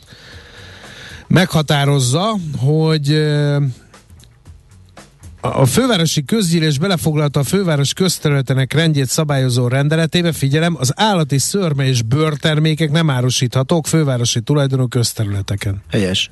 [1.28, 3.12] meghatározza, hogy
[5.41, 12.02] a fővárosi közgyűlés belefoglalta a főváros közterületenek rendjét szabályozó rendeletébe, figyelem, az állati szörme és
[12.02, 15.82] bőrtermékek nem árusíthatók fővárosi tulajdonú közterületeken.
[15.91, 16.32] Helyes.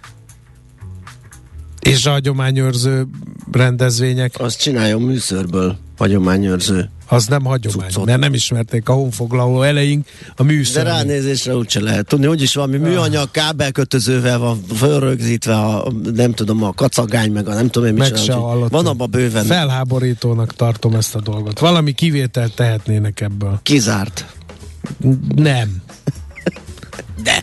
[1.80, 3.08] És a hagyományőrző
[3.52, 4.34] rendezvények?
[4.38, 8.06] Azt csináljon műszörből hagyományőrző az nem hagyomány, cuccot.
[8.06, 10.84] mert nem ismerték a honfoglaló eleink a műszer.
[10.84, 12.28] De ránézésre úgyse lehet tudni.
[12.28, 17.88] Úgyis valami műanyag kábelkötözővel van fölrögzítve, a, nem tudom, a kacagány, meg a nem tudom
[17.88, 19.46] én Meg se Van abban bőven.
[19.46, 21.60] Felháborítónak tartom ezt a dolgot.
[21.60, 23.60] Valami kivételt tehetnének ebből.
[23.64, 24.26] Kizárt.
[25.36, 25.82] Nem.
[27.24, 27.42] De.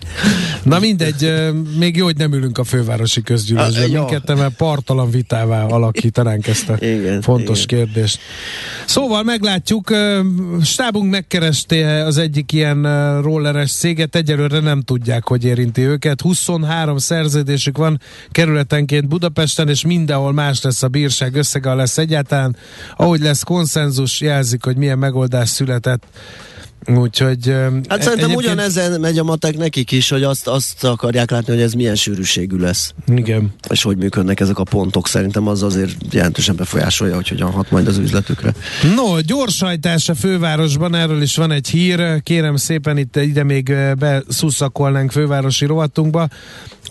[0.62, 3.90] Na mindegy, még jó, hogy nem ülünk a fővárosi közgyűlésben.
[3.90, 7.78] Minket mert partalan vitává alakítanánk ezt a igen, fontos igen.
[7.78, 8.20] kérdést.
[8.86, 9.94] Szóval meglátjuk,
[10.62, 12.82] stábunk megkereste az egyik ilyen
[13.22, 16.20] rolleres céget, egyelőre nem tudják, hogy érinti őket.
[16.20, 22.56] 23 szerződésük van kerületenként Budapesten, és mindenhol más lesz a bírság összege, lesz egyáltalán.
[22.96, 26.02] Ahogy lesz konszenzus, jelzik, hogy milyen megoldás született
[26.86, 27.46] Úgyhogy...
[27.88, 28.36] Hát szerintem egyébként...
[28.36, 32.56] ugyanezen megy a matek nekik is, hogy azt, azt akarják látni, hogy ez milyen sűrűségű
[32.56, 32.92] lesz.
[33.06, 33.54] Igen.
[33.68, 35.08] És hogy működnek ezek a pontok.
[35.08, 38.54] Szerintem az azért jelentősen befolyásolja, hogy hogyan hat majd az üzletükre.
[38.96, 42.22] No, gyorsajtás a fővárosban, erről is van egy hír.
[42.22, 46.28] Kérem szépen itt ide még beszuszakolnánk fővárosi rovatunkba.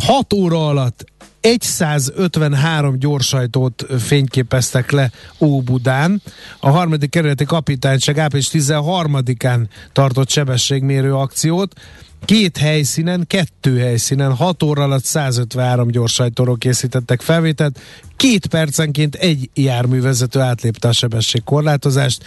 [0.06, 1.06] 6 óra alatt
[1.60, 6.22] 153 gyorsajtót fényképeztek le Óbudán.
[6.60, 11.74] A harmadik kerületi kapitányság április 13-án tartott sebességmérő akciót.
[12.26, 17.80] Két helyszínen, kettő helyszínen, 6 óra alatt 153 gyorsajtóról készítettek felvételt,
[18.16, 22.24] két percenként egy járművezető átlépte a sebességkorlátozást,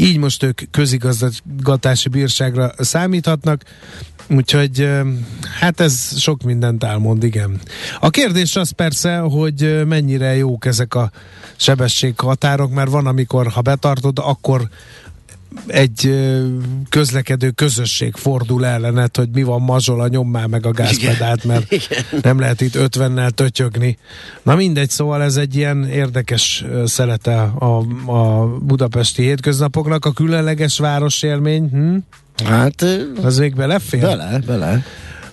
[0.00, 3.62] így most ők közigazgatási bírságra számíthatnak.
[4.28, 4.90] Úgyhogy
[5.60, 7.60] hát ez sok mindent elmond, igen.
[8.00, 11.10] A kérdés az persze, hogy mennyire jók ezek a
[11.56, 14.68] sebességhatárok, mert van, amikor ha betartod, akkor
[15.66, 16.14] egy
[16.88, 22.04] közlekedő közösség fordul ellenet, hogy mi van mazsola, nyom már meg a gázpedált, mert Igen.
[22.22, 23.98] nem lehet itt 50-nel tötyögni.
[24.42, 31.68] Na mindegy, szóval ez egy ilyen érdekes szelete a, a budapesti hétköznapoknak, a különleges városélmény.
[31.68, 31.96] Hm?
[32.44, 32.84] Hát...
[33.22, 34.00] Az még belefér?
[34.00, 34.84] Bele, bele.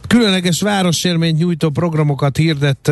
[0.07, 2.91] Különleges városélményt nyújtó programokat hirdet,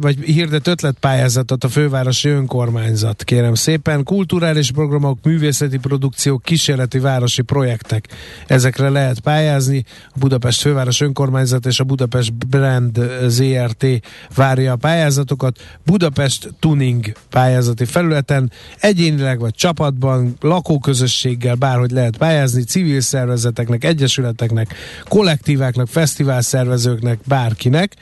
[0.00, 4.02] vagy hirdet ötletpályázatot a fővárosi önkormányzat, kérem szépen.
[4.02, 8.08] Kulturális programok, művészeti produkciók, kísérleti városi projektek.
[8.46, 9.84] Ezekre lehet pályázni.
[10.08, 13.86] A Budapest főváros önkormányzat és a Budapest Brand ZRT
[14.34, 15.58] várja a pályázatokat.
[15.84, 24.74] Budapest Tuning pályázati felületen egyénileg vagy csapatban, lakóközösséggel bárhogy lehet pályázni, civil szervezeteknek, egyesületeknek,
[25.08, 27.96] kollektíváknak, fesztivál szervezőknek, bárkinek.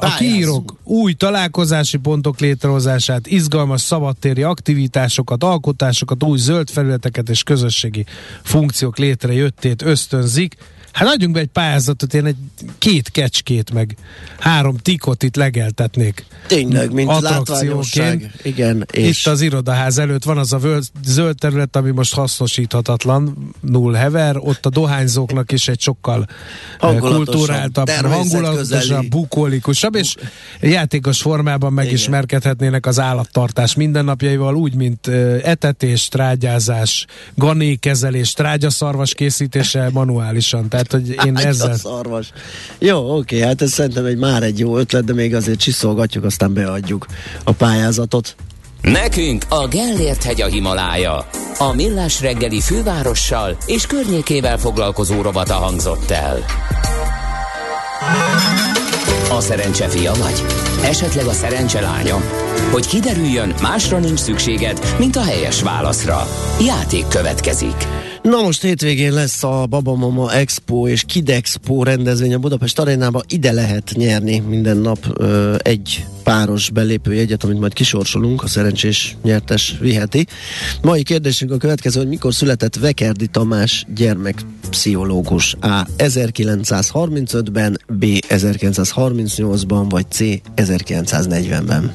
[0.00, 8.04] A kiírók új találkozási pontok létrehozását, izgalmas szabadtéri aktivitásokat, alkotásokat, új zöld felületeket és közösségi
[8.42, 10.56] funkciók létrejöttét ösztönzik.
[10.94, 12.36] Hát adjunk be egy pályázatot, én egy
[12.78, 13.96] két kecskét, meg
[14.38, 16.24] három tikot itt legeltetnék.
[16.46, 18.30] Tényleg, mint látványosság.
[18.42, 19.20] Igen, és...
[19.20, 24.36] Itt az irodaház előtt van az a völd, zöld terület, ami most hasznosíthatatlan, null hever,
[24.36, 26.26] ott a dohányzóknak is egy sokkal
[26.80, 30.14] eh, kulturáltabb, hangulatosabb, bukolikusabb, és
[30.60, 40.68] játékos formában megismerkedhetnének az állattartás mindennapjaival, úgy, mint eh, etetés, trágyázás, ganékezelés, trágyaszarvas készítése manuálisan.
[40.68, 41.76] Tehát tehát, hogy én ezzel...
[41.76, 42.32] szarvas.
[42.78, 46.54] Jó, oké, hát ez szerintem egy, már egy jó ötlet, de még azért csiszolgatjuk, aztán
[46.54, 47.06] beadjuk
[47.44, 48.36] a pályázatot.
[48.82, 51.26] Nekünk a Gellért hegy a Himalája.
[51.58, 56.44] A Millás reggeli fővárossal és környékével foglalkozó rovata hangzott el.
[59.30, 60.44] A szerencse fia vagy?
[60.82, 62.16] Esetleg a szerencse lánya?
[62.70, 66.28] Hogy kiderüljön, másra nincs szükséged, mint a helyes válaszra.
[66.60, 67.86] Játék következik.
[68.24, 73.22] Na most hétvégén lesz a Babamama Expo és Kid Expo rendezvény a Budapest arénában.
[73.28, 79.76] Ide lehet nyerni minden nap ö, egy páros belépőjegyet, amit majd kisorsolunk, a szerencsés nyertes
[79.80, 80.26] viheti.
[80.82, 85.56] Mai kérdésünk a következő, hogy mikor született Vekerdi Tamás gyermekpszichológus?
[85.60, 85.86] A.
[85.98, 88.04] 1935-ben, B.
[88.28, 90.18] 1938-ban, vagy C.
[90.56, 91.94] 1940-ben.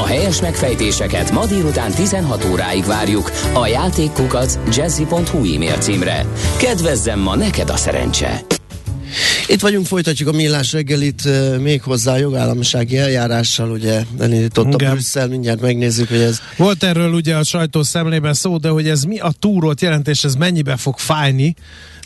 [0.00, 6.26] A helyes megfejtéseket ma délután 16 óráig várjuk a játékkukac jazzy.hu e-mail címre.
[6.58, 8.44] Kedvezzem ma neked a szerencse!
[9.46, 11.22] Itt vagyunk, folytatjuk a millás reggelit
[11.60, 16.40] még hozzá a jogállamisági eljárással, ugye elindított a Brüsszel, mindjárt megnézzük, hogy ez...
[16.56, 20.24] Volt erről ugye a sajtó szemlében szó, de hogy ez mi a túrót jelent, és
[20.24, 21.54] ez mennyibe fog fájni,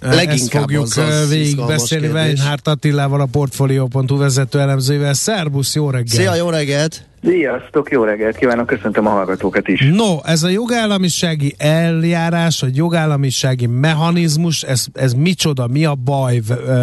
[0.05, 5.15] Leginkább Ezt fogjuk végigbeszélni Weinhardt Attilával, a Portfolio.hu vezető elemzővel.
[5.15, 6.09] Szerbusz, jó reggelt!
[6.09, 7.05] Szia, jó reggelt!
[7.23, 9.91] Sziasztok, jó reggelt kívánok, köszöntöm a hallgatókat is.
[9.95, 16.41] No, ez a jogállamisági eljárás, vagy jogállamisági mechanizmus, ez, ez micsoda, mi a baj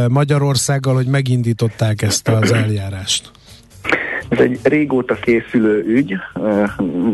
[0.07, 3.31] Magyarországgal, hogy megindították ezt az eljárást?
[4.32, 6.17] Ez egy régóta készülő ügy,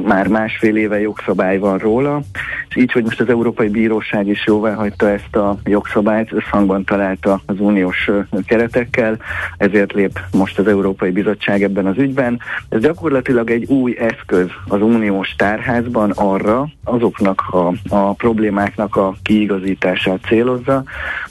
[0.06, 2.21] már másfél éve jogszabály van róla,
[2.69, 7.41] és így, hogy most az Európai Bíróság is jóvá hagyta ezt a jogszabályt, összhangban találta
[7.45, 8.10] az uniós
[8.45, 9.17] keretekkel,
[9.58, 12.39] ezért lép most az Európai Bizottság ebben az ügyben.
[12.69, 20.19] Ez gyakorlatilag egy új eszköz az uniós tárházban arra, azoknak a, a problémáknak a kiigazítását
[20.27, 20.84] célozza,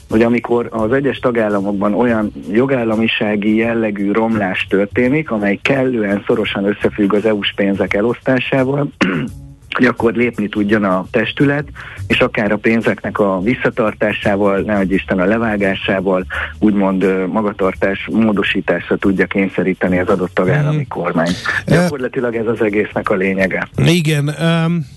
[0.09, 7.25] hogy amikor az egyes tagállamokban olyan jogállamisági jellegű romlás történik, amely kellően szorosan összefügg az
[7.25, 8.87] EU-s pénzek elosztásával,
[9.77, 11.67] hogy akkor lépni tudjon a testület,
[12.07, 16.25] és akár a pénzeknek a visszatartásával, ne Isten a levágásával,
[16.59, 20.87] úgymond magatartás módosításra tudja kényszeríteni az adott tagállami mm.
[20.89, 21.31] kormány.
[21.65, 23.67] Gyakorlatilag ez az egésznek a lényege.
[23.85, 24.27] Igen.
[24.41, 24.96] Um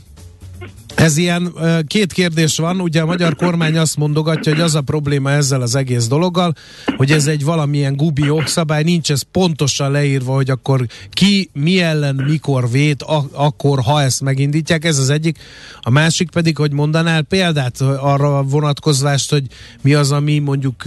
[1.01, 1.53] ez ilyen
[1.87, 5.75] két kérdés van, ugye a magyar kormány azt mondogatja, hogy az a probléma ezzel az
[5.75, 6.55] egész dologgal,
[6.97, 12.15] hogy ez egy valamilyen gubi jogszabály, nincs ez pontosan leírva, hogy akkor ki, mi ellen,
[12.15, 15.39] mikor vét, ak- akkor, ha ezt megindítják, ez az egyik.
[15.81, 19.45] A másik pedig, hogy mondanál példát arra vonatkozvást, hogy
[19.83, 20.85] mi az, ami mondjuk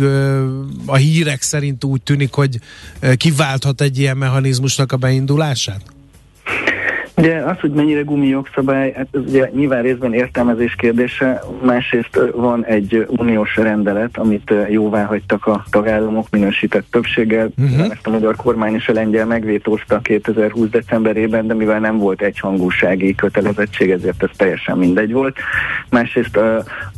[0.86, 2.59] a hírek szerint úgy tűnik, hogy
[3.16, 5.82] kiválthat egy ilyen mechanizmusnak a beindulását?
[7.18, 12.66] Ugye az, hogy mennyire gumi jogszabály, hát ez ugye nyilván részben értelmezés kérdése, másrészt van
[12.66, 17.49] egy uniós rendelet, amit jóvá hagytak a tagállamok minősített többséggel.
[17.57, 17.91] Uh-huh.
[17.91, 23.16] Ezt a magyar kormány és a lengyel megvétózta 2020 decemberében, de mivel nem volt egyhangúsági
[23.16, 25.38] kötelezettség, ezért ez teljesen mindegy volt.
[25.89, 26.39] Másrészt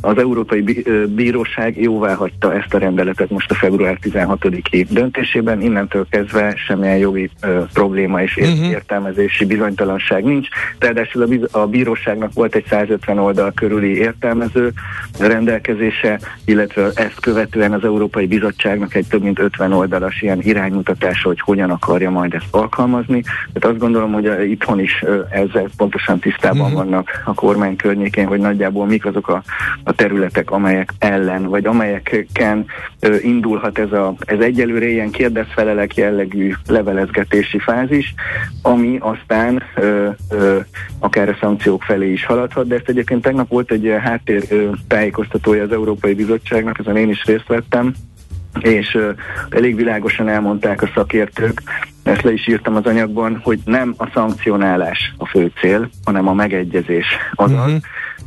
[0.01, 0.83] az Európai
[1.15, 7.29] Bíróság jóvá hagyta ezt a rendeletet most a február 16-i döntésében, innentől kezdve semmilyen jogi
[7.73, 8.69] probléma és uh-huh.
[8.69, 10.47] értelmezési bizonytalanság bizonyosság nincs.
[10.79, 14.71] Ráadásul a, biz- a bíróságnak volt egy 150 oldal körüli értelmező
[15.19, 21.39] rendelkezése, illetve ezt követően az Európai Bizottságnak egy több mint 50 oldalas ilyen iránymutatása, hogy
[21.39, 23.21] hogyan akarja majd ezt alkalmazni.
[23.21, 26.75] Tehát azt gondolom, hogy itthon is ezzel pontosan tisztában uh-huh.
[26.75, 29.43] vannak a kormány környékén, hogy nagyjából mik azok a,
[29.83, 32.65] a területek, amelyek ellen, vagy amelyeken
[32.99, 38.13] ö, indulhat ez, a, ez egyelőre ilyen kérdezfelelek jellegű levelezgetési fázis,
[38.61, 39.94] ami aztán ö,
[40.99, 44.47] akár a szankciók felé is haladhat, de ezt egyébként tegnap volt egy háttér
[44.87, 47.93] tájékoztatója az Európai Bizottságnak, ezen én is részt vettem,
[48.59, 48.97] és
[49.49, 51.61] elég világosan elmondták a szakértők,
[52.03, 56.33] ezt le is írtam az anyagban, hogy nem a szankcionálás a fő cél, hanem a
[56.33, 57.05] megegyezés.
[57.33, 57.81] Azaz, uh-huh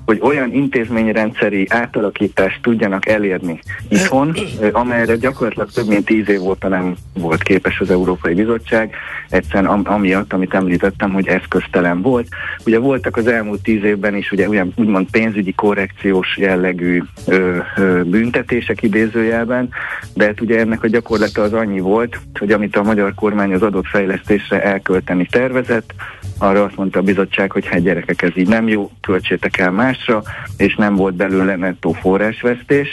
[0.08, 4.34] hogy olyan intézményrendszeri átalakítást tudjanak elérni itthon,
[4.72, 8.94] amelyre gyakorlatilag több mint tíz év óta nem volt képes az Európai Bizottság,
[9.28, 12.28] egyszerűen am- amiatt, amit említettem, hogy eszköztelen volt.
[12.66, 18.02] Ugye voltak az elmúlt tíz évben is ugye olyan úgymond pénzügyi korrekciós jellegű ö, ö,
[18.02, 19.68] büntetések idézőjelben,
[20.14, 23.62] de hát ugye ennek a gyakorlata az annyi volt, hogy amit a magyar kormány az
[23.62, 25.94] adott fejlesztésre elkölteni tervezett,
[26.38, 30.22] arra azt mondta a bizottság, hogy hát gyerekek, ez így nem jó, költsétek el másra,
[30.56, 32.88] és nem volt belőle nettó forrásvesztés,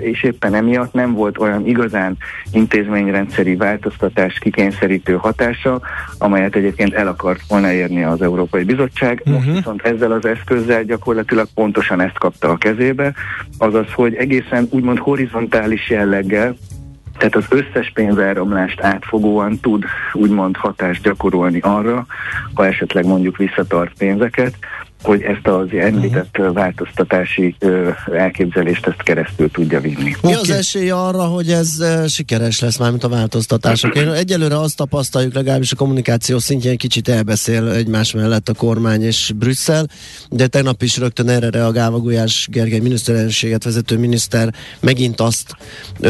[0.00, 2.16] és éppen emiatt nem volt olyan igazán
[2.52, 5.80] intézményrendszeri változtatás kikényszerítő hatása,
[6.18, 9.22] amelyet egyébként el akart volna érni az Európai Bizottság.
[9.24, 9.54] Most uh-huh.
[9.54, 13.12] viszont ezzel az eszközzel gyakorlatilag pontosan ezt kapta a kezébe,
[13.58, 16.56] azaz, hogy egészen úgymond horizontális jelleggel
[17.22, 22.06] tehát az összes pénzáramlást átfogóan tud úgymond hatást gyakorolni arra,
[22.54, 24.54] ha esetleg mondjuk visszatart pénzeket,
[25.02, 26.54] hogy ezt az említett uh-huh.
[26.54, 27.56] változtatási
[28.12, 30.14] elképzelést ezt keresztül tudja vinni.
[30.22, 33.96] Mi az esély arra, hogy ez sikeres lesz már, mint a változtatások?
[33.96, 39.32] Én egyelőre azt tapasztaljuk, legalábbis a kommunikáció szintjén kicsit elbeszél egymás mellett a kormány és
[39.36, 39.86] Brüsszel,
[40.30, 45.56] de tegnap is rögtön erre reagálva Gulyás Gergely miniszterelnökséget vezető miniszter megint azt
[46.00, 46.08] ö,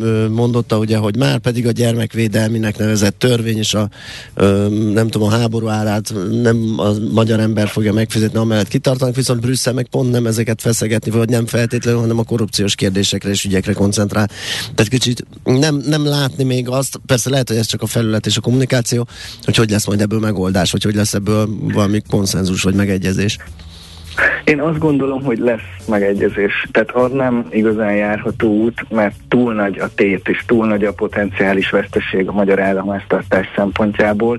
[0.00, 3.88] ö, mondotta, ugye, hogy már pedig a gyermekvédelminek nevezett törvény és a
[4.34, 9.14] ö, nem tudom, a háború árát nem a magyar ember fogja meg megfizetni, amellett kitartanak,
[9.14, 13.44] viszont Brüsszel meg pont nem ezeket feszegetni, vagy nem feltétlenül, hanem a korrupciós kérdésekre és
[13.44, 14.28] ügyekre koncentrál.
[14.74, 18.36] Tehát kicsit nem, nem látni még azt, persze lehet, hogy ez csak a felület és
[18.36, 19.06] a kommunikáció,
[19.42, 23.38] hogy hogy lesz majd ebből megoldás, vagy hogy lesz ebből valami konszenzus vagy megegyezés.
[24.44, 26.66] Én azt gondolom, hogy lesz megegyezés.
[26.70, 30.92] Tehát az nem igazán járható út, mert túl nagy a tét és túl nagy a
[30.92, 34.38] potenciális veszteség a magyar államháztartás szempontjából,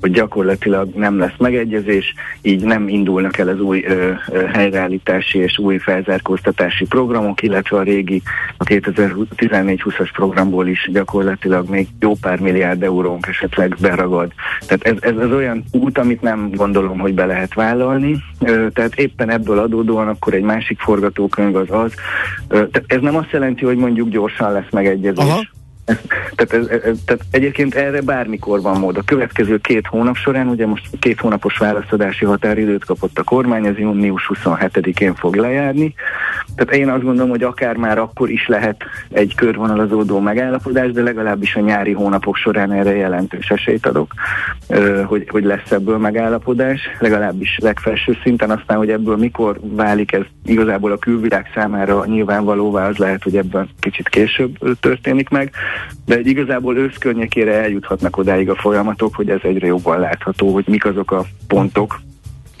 [0.00, 5.58] hogy gyakorlatilag nem lesz megegyezés, így nem indulnak el az új ö, ö, helyreállítási és
[5.58, 8.22] új felzárkóztatási programok, illetve a régi,
[8.56, 14.32] a 2014-20-as programból is gyakorlatilag még jó pár milliárd eurónk esetleg beragad.
[14.66, 18.16] Tehát ez, ez, ez olyan út, amit nem gondolom, hogy be lehet vállalni.
[18.40, 21.92] Ö, tehát épp éppen ebből adódóan akkor egy másik forgatókönyv az az.
[22.86, 25.24] Ez nem azt jelenti, hogy mondjuk gyorsan lesz megegyezés.
[25.24, 25.40] Aha.
[26.34, 28.96] Tehát, ez, ez, tehát egyébként erre bármikor van mód.
[28.96, 33.78] A következő két hónap során, ugye most két hónapos válaszadási határidőt kapott a kormány, ez
[33.78, 35.94] június 27-én fog lejárni.
[36.54, 41.56] Tehát én azt gondolom, hogy akár már akkor is lehet egy körvonalazódó megállapodás, de legalábbis
[41.56, 44.12] a nyári hónapok során erre jelentős esélyt adok,
[45.04, 50.92] hogy, hogy lesz ebből megállapodás, legalábbis legfelső szinten, aztán, hogy ebből mikor válik ez igazából
[50.92, 55.52] a külvilág számára nyilvánvalóvá, az lehet, hogy ebben kicsit később történik meg,
[56.04, 60.64] de egy igazából ősz környékére eljuthatnak odáig a folyamatok, hogy ez egyre jobban látható, hogy
[60.68, 62.00] mik azok a pontok,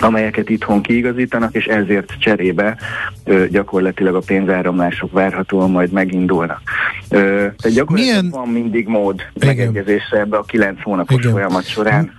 [0.02, 2.76] amelyeket itthon kiigazítanak, és ezért cserébe
[3.24, 6.60] ö, gyakorlatilag a pénzáramlások várhatóan majd megindulnak.
[7.08, 8.30] Ö, tehát gyakorlatilag Milyen...
[8.30, 9.48] van mindig mód Igen.
[9.48, 11.30] megegyezésre ebbe a kilenc hónapos igen.
[11.30, 12.12] folyamat során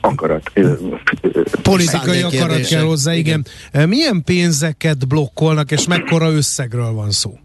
[0.00, 0.52] akarat.
[1.62, 3.44] Politikai akarat kell hozzá, igen.
[3.72, 3.88] igen.
[3.88, 7.38] Milyen pénzeket blokkolnak, és mekkora összegről van szó?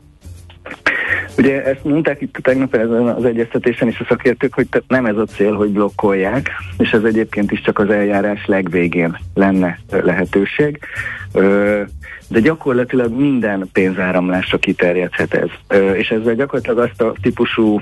[1.37, 5.25] Ugye ezt mondták itt tegnap ezen az egyeztetésen is a szakértők, hogy nem ez a
[5.25, 10.79] cél, hogy blokkolják, és ez egyébként is csak az eljárás legvégén lenne lehetőség
[12.31, 15.77] de gyakorlatilag minden pénzáramlásra kiterjedhet ez.
[15.95, 17.81] És ezzel gyakorlatilag azt a típusú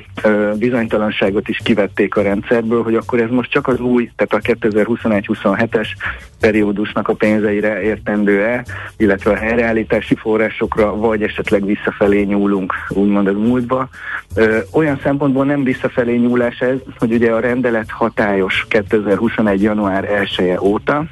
[0.55, 5.87] bizonytalanságot is kivették a rendszerből, hogy akkor ez most csak az új, tehát a 2021-27-es
[6.39, 8.65] periódusnak a pénzeire értendő-e,
[8.97, 13.89] illetve a helyreállítási forrásokra, vagy esetleg visszafelé nyúlunk, úgymond az múltba.
[14.71, 19.61] Olyan szempontból nem visszafelé nyúlás ez, hogy ugye a rendelet hatályos 2021.
[19.61, 21.05] január 1 -e óta,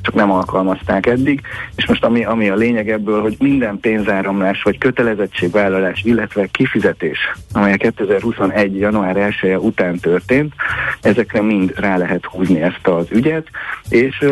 [0.00, 1.40] csak nem alkalmazták eddig,
[1.76, 7.18] és most ami, ami a lényeg ebből, hogy minden pénzáramlás vagy kötelezettségvállalás, illetve kifizetés,
[7.52, 8.78] amely 2021.
[8.78, 10.54] január 1 -e után történt,
[11.00, 13.46] ezekre mind rá lehet húzni ezt az ügyet,
[13.88, 14.24] és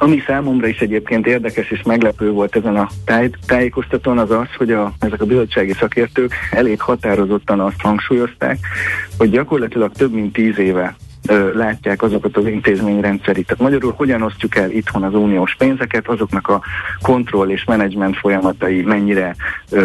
[0.00, 4.72] ami számomra is egyébként érdekes és meglepő volt ezen a táj, tájékoztatón az az, hogy
[4.72, 8.58] a, ezek a bizottsági szakértők elég határozottan azt hangsúlyozták,
[9.18, 10.96] hogy gyakorlatilag több mint tíz éve
[11.54, 13.46] látják azokat az intézményrendszerit.
[13.46, 16.60] Tehát magyarul hogyan osztjuk el itthon az uniós pénzeket, azoknak a
[17.02, 19.34] kontroll és menedzsment folyamatai mennyire
[19.70, 19.78] ö,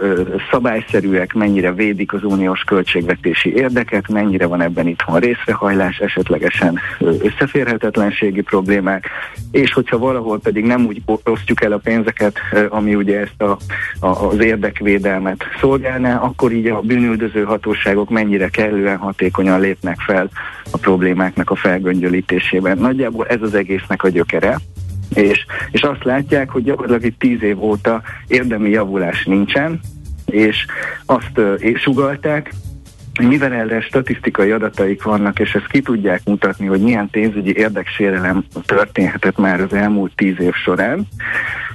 [0.00, 8.40] ö, szabályszerűek, mennyire védik az uniós költségvetési érdeket, mennyire van ebben itthon részrehajlás, esetlegesen összeférhetetlenségi
[8.40, 9.08] problémák,
[9.50, 13.56] és hogyha valahol pedig nem úgy osztjuk el a pénzeket, ami ugye ezt a,
[14.00, 20.30] a, az érdekvédelmet szolgálná, akkor így a bűnüldöző hatóságok mennyire kellően hatékonyan lépnek fel
[20.74, 22.78] a problémáknak a felgöngyölítésében.
[22.78, 24.58] Nagyjából ez az egésznek a gyökere.
[25.14, 29.80] És, és azt látják, hogy gyakorlatilag itt tíz év óta érdemi javulás nincsen,
[30.26, 30.66] és
[31.06, 32.52] azt uh, sugalták,
[33.22, 39.38] mivel erre statisztikai adataik vannak, és ezt ki tudják mutatni, hogy milyen pénzügyi érdeksérelem történhetett
[39.38, 41.06] már az elmúlt tíz év során,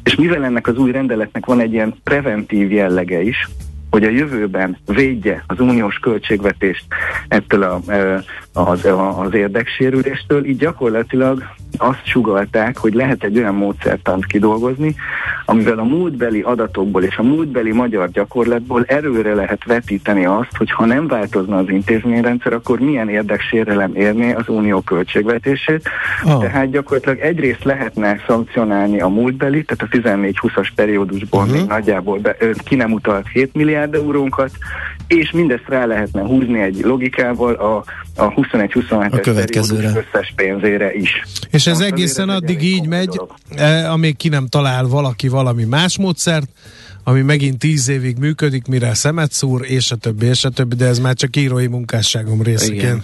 [0.04, 3.48] és mivel ennek az új rendeletnek van egy ilyen preventív jellege is,
[3.90, 6.86] hogy a jövőben védje az uniós költségvetést
[7.28, 7.82] ettől a,
[8.54, 8.86] az,
[9.18, 11.44] az érdeksérüléstől, így gyakorlatilag
[11.78, 14.96] azt sugalták, hogy lehet egy olyan módszertant kidolgozni,
[15.46, 20.86] amivel a múltbeli adatokból és a múltbeli magyar gyakorlatból erőre lehet vetíteni azt, hogy ha
[20.86, 25.90] nem változna az intézményrendszer, akkor milyen érdeksérelem érné az unió költségvetését.
[26.26, 26.42] Oh.
[26.42, 31.58] Tehát gyakorlatilag egyrészt lehetne szankcionálni a múltbeli, tehát a 14-20-as periódusból uh-huh.
[31.58, 34.52] még nagyjából be, ki nem utalt 7 milliárd eurónkat,
[35.08, 37.84] és mindezt rá lehetne húzni egy logikával a,
[38.20, 41.22] a 21-27-es periódus összes pénzére is.
[41.50, 43.34] És ez egészen addig így megy, dolog.
[43.56, 46.50] Eh, amíg ki nem talál valaki valami más módszert,
[47.04, 50.86] ami megint tíz évig működik, mire szemet szúr, és a többi, és a többi, de
[50.86, 52.82] ez már csak írói munkásságom részeként.
[52.82, 53.04] Igen.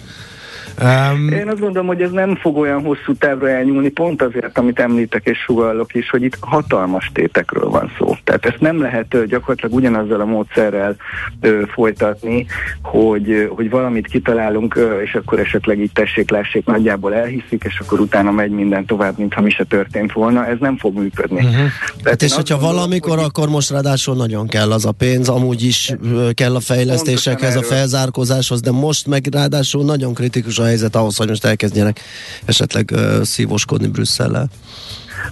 [0.82, 4.78] Um, Én azt gondolom, hogy ez nem fog olyan hosszú távra elnyúlni, pont azért, amit
[4.78, 8.16] említek és sugallok is, hogy itt hatalmas tétekről van szó.
[8.24, 10.96] Tehát ezt nem lehet gyakorlatilag ugyanazzal a módszerrel
[11.40, 12.46] ö, folytatni,
[12.82, 18.00] hogy, hogy valamit kitalálunk, ö, és akkor esetleg így tessék, lássék, nagyjából elhiszik, és akkor
[18.00, 20.46] utána megy minden tovább, mintha mi se történt volna.
[20.46, 21.36] Ez nem fog működni.
[21.36, 21.54] Uh-huh.
[21.54, 21.70] Tehát
[22.04, 23.24] hát és hogyha gondolom, valamikor, hogy...
[23.24, 25.92] akkor most ráadásul nagyon kell az a pénz, amúgy is
[26.34, 31.28] kell a fejlesztésekhez, a felzárkózáshoz, de most meg ráadásul nagyon kritikus a helyzet ahhoz, hogy
[31.28, 32.00] most elkezdjenek
[32.44, 34.48] esetleg szívóskodni Brüsszellel.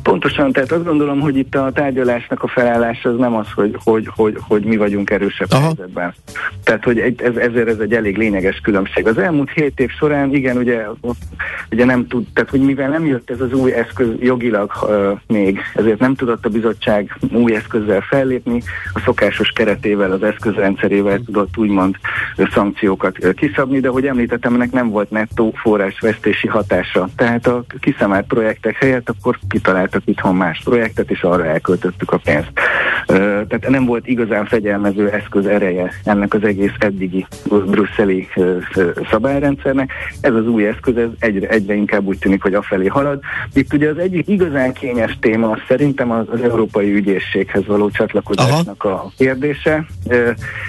[0.03, 4.09] Pontosan, tehát azt gondolom, hogy itt a tárgyalásnak a felállása az nem az, hogy, hogy,
[4.15, 5.63] hogy, hogy mi vagyunk erősebb Aha.
[5.63, 6.15] helyzetben.
[6.65, 9.07] Tehát, hogy ez, ezért ez egy elég lényeges különbség.
[9.07, 10.85] Az elmúlt hét év során, igen, ugye,
[11.71, 15.61] ugye nem tud, tehát, hogy mivel nem jött ez az új eszköz jogilag uh, még,
[15.75, 18.63] ezért nem tudott a bizottság új eszközzel fellépni,
[18.93, 21.97] a szokásos keretével, az eszközrendszerével tudott úgymond
[22.53, 27.09] szankciókat kiszabni, de hogy említettem, ennek nem volt nettó forrásvesztési hatása.
[27.17, 32.21] Tehát a kiszemált projektek helyett akkor kitalált találtak itthon más projektet, és arra elköltöttük a
[32.25, 32.53] pénzt.
[33.19, 37.27] Tehát nem volt igazán fegyelmező eszköz ereje ennek az egész eddigi
[37.67, 38.29] brüsszeli
[39.11, 39.93] szabályrendszernek.
[40.21, 43.21] Ez az új eszköz ez egyre, egyre inkább úgy tűnik, hogy afelé halad.
[43.55, 48.85] Itt ugye az egyik igazán kényes téma az szerintem az, az Európai Ügyészséghez való csatlakozásnak
[48.85, 48.95] Aha.
[48.95, 49.87] a kérdése.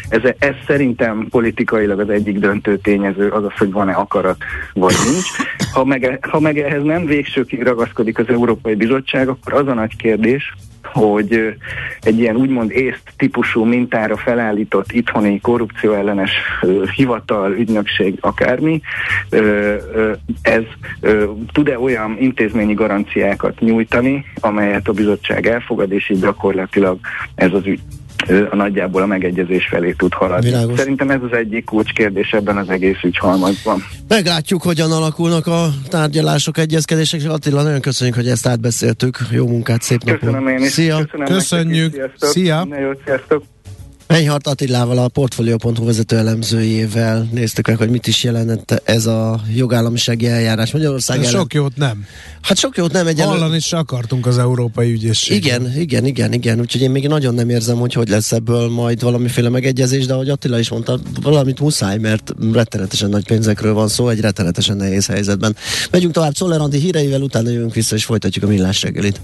[0.10, 4.38] Ez, ez szerintem politikailag az egyik döntő tényező az az, hogy van-e akarat,
[4.74, 5.28] vagy nincs.
[5.74, 9.96] Ha meg, ha meg ehhez nem végsőkig ragaszkodik az Európai Bizottság, akkor az a nagy
[9.96, 10.54] kérdés,
[10.94, 11.56] hogy
[12.02, 16.32] egy ilyen úgymond észt típusú mintára felállított itthoni korrupcióellenes
[16.96, 18.82] hivatal, ügynökség, akármi,
[20.42, 20.64] ez
[21.52, 27.00] tud-e olyan intézményi garanciákat nyújtani, amelyet a bizottság elfogad, és így gyakorlatilag
[27.36, 27.82] ez az ügy
[28.50, 30.50] a nagyjából a megegyezés felé tud haladni.
[30.50, 30.80] Világos.
[30.80, 33.84] Szerintem ez az egyik kulcskérdés ebben az egész ügyhalmazban.
[34.08, 39.18] Meglátjuk, hogyan alakulnak a tárgyalások, egyezkedések, és Attila, nagyon köszönjük, hogy ezt átbeszéltük.
[39.32, 40.20] Jó munkát, szép napot!
[40.20, 40.72] Köszönöm én is.
[40.72, 40.98] Szia!
[40.98, 42.12] Köszönöm Köszönjük!
[42.18, 42.68] Szia!
[42.70, 43.44] Jó, sziasztok!
[44.08, 50.28] Menyhart Attilával, a Portfolio.hu vezető elemzőjével néztük meg, hogy mit is jelentett ez a jogállamisági
[50.28, 51.30] eljárás Magyarország ellen.
[51.30, 52.06] Sok jót nem.
[52.42, 53.08] Hát sok jót nem.
[53.08, 53.30] Egyelő...
[53.30, 55.38] Hallani is akartunk az Európai Ügyészség.
[55.46, 56.60] Igen, igen, igen, igen.
[56.60, 60.30] Úgyhogy én még nagyon nem érzem, hogy hogy lesz ebből majd valamiféle megegyezés, de ahogy
[60.30, 65.56] Attila is mondta, valamit muszáj, mert rettenetesen nagy pénzekről van szó, egy rettenetesen nehéz helyzetben.
[65.92, 69.22] Megyünk tovább Czoller híreivel, utána jövünk vissza, és folytatjuk a millás reggelit.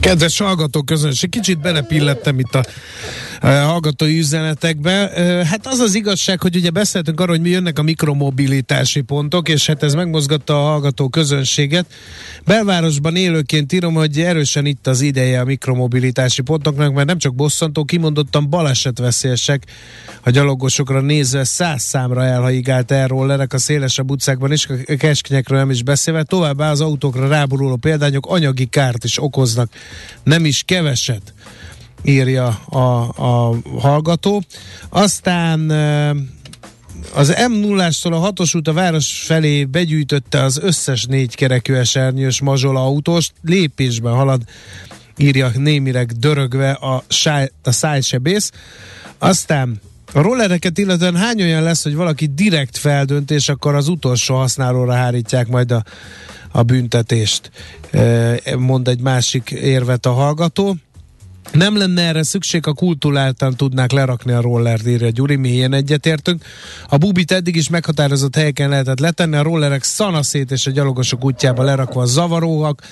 [0.00, 2.64] Kedves hallgató közönség, kicsit belepillettem itt a
[3.44, 5.10] hallgatói üzenetekbe.
[5.50, 9.66] Hát az az igazság, hogy ugye beszéltünk arról, hogy mi jönnek a mikromobilitási pontok, és
[9.66, 11.86] hát ez megmozgatta a hallgató közönséget.
[12.44, 17.84] Belvárosban élőként írom, hogy erősen itt az ideje a mikromobilitási pontoknak, mert nem csak bosszantó,
[17.84, 19.66] kimondottan balesetveszélyesek
[20.22, 24.68] a gyalogosokra nézve száz számra elhaigált elrollerek a szélesebb utcákban is,
[24.98, 26.22] keskenyekről nem is beszélve.
[26.22, 29.70] Továbbá az autókra ráboruló példányok anyagi kárt is okoznak,
[30.22, 31.34] nem is keveset
[32.04, 34.42] írja a, a hallgató.
[34.88, 35.70] Aztán
[37.14, 37.90] az m 0 a
[38.32, 44.42] 6-os út a város felé begyűjtötte az összes négykerekű esernyős mazsola autós, lépésben halad,
[45.16, 48.50] írja némileg dörögve a, sáj, a szájsebész.
[49.18, 49.80] Aztán
[50.12, 55.48] a rollereket illetően hány olyan lesz, hogy valaki direkt feldöntés, akkor az utolsó használóra hárítják
[55.48, 55.84] majd a,
[56.52, 57.50] a büntetést,
[58.58, 60.76] mond egy másik érvet a hallgató.
[61.54, 66.44] Nem lenne erre szükség, a kultúráltan tudnák lerakni a rollert, írja Gyuri, mi ilyen egyetértünk.
[66.88, 71.62] A bubit eddig is meghatározott helyeken lehetett letenni, a rollerek szanaszét és a gyalogosok útjába
[71.62, 72.82] lerakva a zavaróak.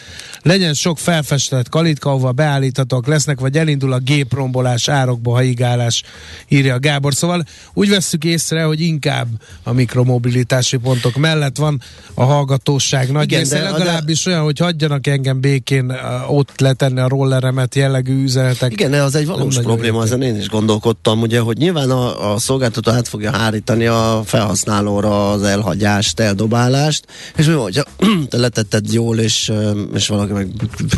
[0.43, 6.03] Legyen sok felfestett kalitka, ahova beállíthatók lesznek, vagy elindul a géprombolás, árokba haigálás,
[6.49, 7.15] írja Gábor.
[7.15, 7.45] Szóval
[7.75, 9.29] úgy vesszük észre, hogy inkább
[9.63, 11.81] a mikromobilitási pontok mellett van
[12.15, 14.31] a hallgatóság nagy Igen, része, legalábbis de...
[14.31, 15.93] olyan, hogy hagyjanak engem békén
[16.29, 18.73] ott letenni a rolleremet jellegű üzenet üzenetek.
[18.73, 22.91] Igen, az egy valós probléma, ezen én is gondolkodtam, ugye, hogy nyilván a, a szolgáltató
[22.91, 27.05] át fogja hárítani a felhasználóra az elhagyást, eldobálást,
[27.37, 27.83] és mi mondja,
[28.31, 29.53] te letetted jól, és,
[29.95, 30.49] és valaki meg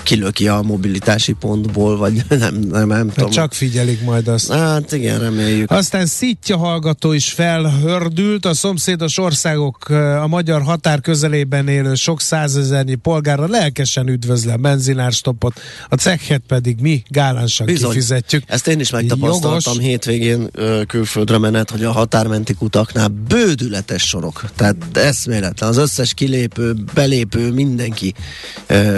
[0.02, 3.30] kilöki a mobilitási pontból, vagy nem, nem, nem tudom.
[3.30, 4.52] Csak figyelik majd azt.
[4.52, 5.70] Hát igen, reméljük.
[5.70, 9.88] Aztán szítja hallgató is felhördült, a szomszédos országok
[10.20, 16.80] a magyar határ közelében élő sok százezernyi polgárra lelkesen üdvözle a benzinárstoppot, a cekhet pedig
[16.80, 17.90] mi, gál hálánsan Bizony.
[17.90, 18.42] kifizetjük.
[18.46, 19.88] Ezt én is megtapasztaltam Jogos.
[19.88, 20.50] hétvégén
[20.86, 24.44] külföldre menet, hogy a határmenti kutaknál bődületes sorok.
[24.56, 25.68] Tehát eszméletlen.
[25.68, 28.14] Az összes kilépő, belépő, mindenki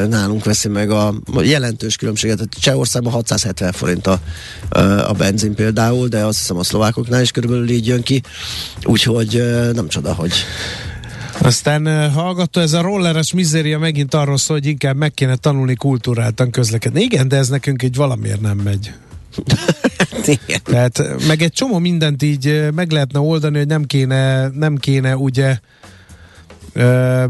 [0.08, 2.48] nálunk veszi meg a, jelentős különbséget.
[2.60, 4.20] Csehországban 670 forint a,
[5.06, 8.22] a benzin például, de azt hiszem a szlovákoknál is körülbelül így jön ki.
[8.84, 9.42] Úgyhogy
[9.72, 10.32] nem csoda, hogy
[11.40, 16.50] aztán hallgató, ez a rolleres mizéria megint arról szól, hogy inkább meg kéne tanulni kultúráltan
[16.50, 17.02] közlekedni.
[17.02, 18.92] Igen, de ez nekünk így valamiért nem megy.
[20.64, 25.58] Tehát meg egy csomó mindent így meg lehetne oldani, hogy nem kéne, nem kéne ugye
[26.76, 27.24] ö,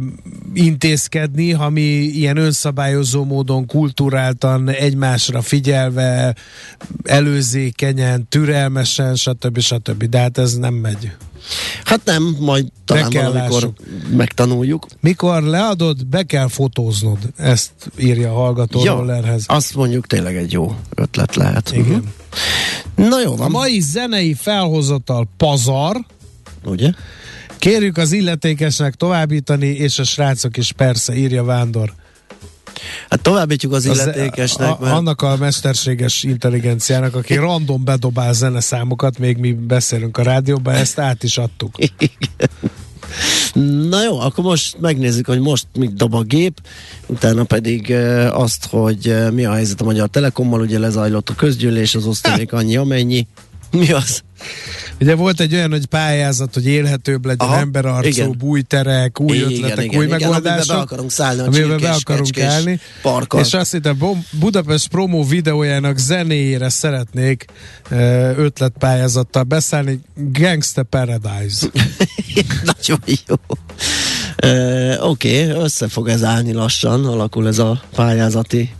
[0.54, 6.34] intézkedni, ha mi ilyen önszabályozó módon, kulturáltan, egymásra figyelve,
[7.04, 9.58] előzékenyen, türelmesen, stb.
[9.60, 10.04] stb.
[10.04, 11.12] De hát ez nem megy.
[11.84, 13.72] Hát nem, majd talán valamikor
[14.16, 14.86] megtanuljuk.
[15.00, 17.18] Mikor leadod, be kell fotóznod.
[17.36, 19.44] Ezt írja a hallgató ja, rollerhez.
[19.46, 21.72] Azt mondjuk tényleg egy jó ötlet lehet.
[21.72, 22.04] Igen.
[22.96, 23.08] Uh-huh.
[23.08, 23.46] Na jó van.
[23.46, 26.04] A mai zenei felhozatal pazar.
[26.64, 26.90] Ugye?
[27.58, 31.92] Kérjük az illetékesnek továbbítani, és a srácok is persze, írja Vándor.
[33.08, 34.68] Hát továbbítjuk az illetékesnek.
[34.68, 34.94] A, mert...
[34.94, 41.22] Annak a mesterséges intelligenciának, aki random bedobál zeneszámokat, még mi beszélünk a rádióban, ezt át
[41.22, 41.74] is adtuk.
[41.98, 42.50] Igen.
[43.90, 46.60] Na jó, akkor most megnézzük, hogy most mit dob a gép,
[47.06, 47.90] utána pedig
[48.30, 52.76] azt, hogy mi a helyzet a Magyar Telekommal, ugye lezajlott a közgyűlés, az osztalék annyi
[52.76, 53.26] amennyi.
[53.70, 54.22] Mi az?
[55.00, 58.36] Ugye volt egy olyan, hogy pályázat, hogy élhetőbb legyen Aha, emberarcú, igen.
[58.40, 60.68] újterek, új igen, ötletek, igen, új igen, megoldások.
[60.68, 62.80] Amiben be akarunk szállni a amiben be akarunk állni.
[63.02, 63.40] Parkkal.
[63.40, 63.98] És azt hittem,
[64.30, 67.44] Budapest promó videójának zenéjére szeretnék
[68.36, 70.00] ötletpályázattal beszállni.
[70.14, 71.66] Gangsta Paradise.
[72.64, 73.34] Nagyon jó.
[74.44, 78.74] Uh, Oké, okay, össze fog ez állni lassan, alakul ez a pályázati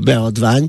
[0.00, 0.68] beadvány,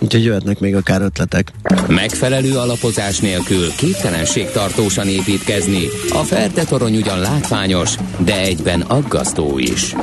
[0.00, 1.52] úgyhogy jöhetnek még akár ötletek.
[1.88, 5.88] Megfelelő alapozás nélkül képtelenség tartósan építkezni.
[6.12, 9.94] A Ferde torony ugyan látványos, de egyben aggasztó is.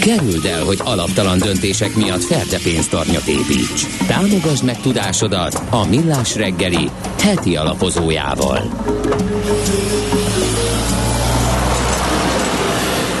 [0.00, 3.86] Kerüld el, hogy alaptalan döntések miatt Ferde pénztarnyat építs.
[4.06, 8.62] Támogasd meg tudásodat a Millás reggeli heti alapozójával.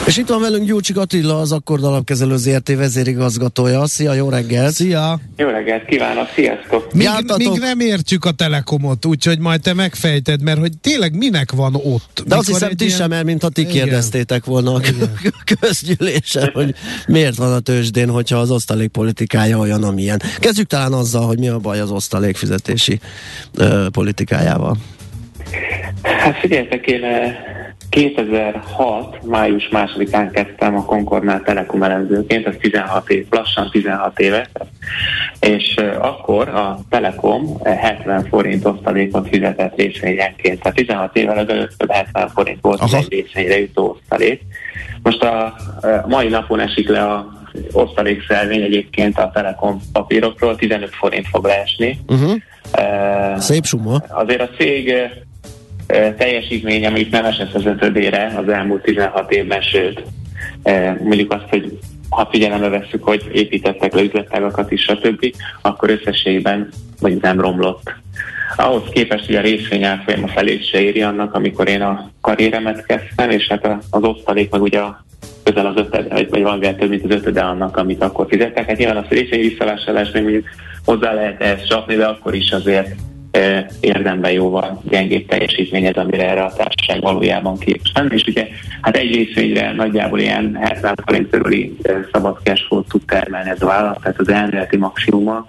[0.08, 3.86] És itt van velünk Gyurcsik Attila, az Akkord Alapkezelő ZRT vezérigazgatója.
[3.86, 4.72] Szia, jó reggelt!
[4.72, 5.20] Szia!
[5.36, 6.92] Jó reggelt kívánok, sziasztok!
[6.92, 11.74] Még, még nem értjük a Telekomot, úgyhogy majd te megfejted, mert hogy tényleg minek van
[11.74, 12.22] ott?
[12.26, 12.96] De azt hiszem ti ilyen...
[12.96, 13.72] sem, mert mint ha ti Igen.
[13.72, 14.80] kérdeztétek volna a
[15.60, 16.74] közgyűlésen, hogy
[17.06, 20.20] miért van a tőzsdén, hogyha az osztalék politikája olyan, amilyen.
[20.38, 23.00] Kezdjük talán azzal, hogy mi a baj az osztalék fizetési
[23.54, 24.76] ö, politikájával.
[26.02, 27.00] Hát figyeljetek, én
[27.90, 29.24] 2006.
[29.24, 34.48] május másodikán kezdtem a Concordnál Telekom elemzőként, ez 16 év, lassan 16 éve,
[35.40, 40.62] és akkor a Telekom 70 forint osztalékot fizetett részvényenként.
[40.62, 42.96] Tehát 16 évvel ezelőtt 70 forint volt Aha.
[42.96, 44.40] egy részvényre jutó osztalék.
[45.02, 45.54] Most a,
[46.06, 47.36] mai napon esik le a
[47.72, 51.98] osztalékszelvény egyébként a Telekom papírokról, 15 forint fog leesni.
[52.06, 52.34] Uh-huh.
[52.78, 54.02] Uh, Szép suma.
[54.08, 54.92] Azért a cég
[56.16, 60.02] teljesítmény, amit nem esett az ötödére az elmúlt 16 évben, sőt,
[61.02, 61.78] mondjuk azt, hogy
[62.08, 66.68] ha figyelembe vesszük, hogy építettek le üzletágakat is, stb., akkor összességben
[67.00, 67.92] mondjuk nem romlott.
[68.56, 72.86] Ahhoz képest, hogy a részvény árfolyam a felét se éri annak, amikor én a karrieremet
[72.86, 74.80] kezdtem, és hát az osztalék meg ugye
[75.42, 78.66] közel az ötöd, vagy, vagy van több, mint az ötöde annak, amit akkor fizettek.
[78.66, 80.46] Hát nyilván a részvény visszavásárlás még mondjuk
[80.84, 82.94] hozzá lehet ezt csapni, de akkor is azért
[83.80, 87.92] érdemben jóval gyengébb teljesítményed, amire erre a társaság valójában képes.
[88.08, 88.48] És ugye
[88.80, 91.76] hát egy részvényre nagyjából ilyen 70 forint körüli
[92.12, 95.46] szabad cash tud termelni ez a vállalat, tehát az elméleti maximuma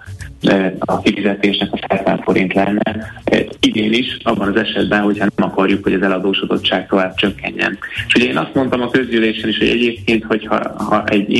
[0.78, 3.12] a kifizetésnek a 70 forint lenne.
[3.60, 7.78] Idén is, abban az esetben, hogyha nem akarjuk, hogy az eladósodottság tovább csökkenjen.
[8.06, 11.32] És ugye én azt mondtam a közgyűlésen is, hogy egyébként, hogyha ha egy,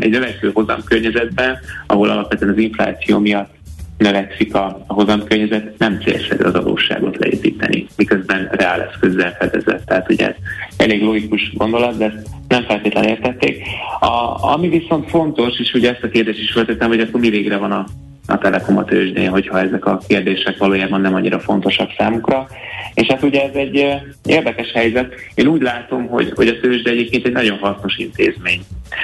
[0.00, 3.55] egy növekvő hozam környezetben, ahol alapvetően az infláció miatt
[3.98, 9.84] növekszik a, a hozamkörnyezet, nem célszerű az adósságot leépíteni, miközben reál eszközzel fedezett.
[9.86, 10.34] Tehát ugye ez
[10.76, 13.62] elég logikus gondolat, de ezt nem feltétlenül értették.
[14.00, 17.56] A, ami viszont fontos, és ugye ezt a kérdést is feltettem, hogy akkor mi végre
[17.56, 17.86] van a,
[18.26, 22.46] a Telekom a tőzsdén, hogyha ezek a kérdések valójában nem annyira fontosak számukra.
[22.94, 23.86] És hát ugye ez egy
[24.24, 25.14] érdekes helyzet.
[25.34, 28.60] Én úgy látom, hogy, hogy a tőzsde egyébként egy nagyon hasznos intézmény.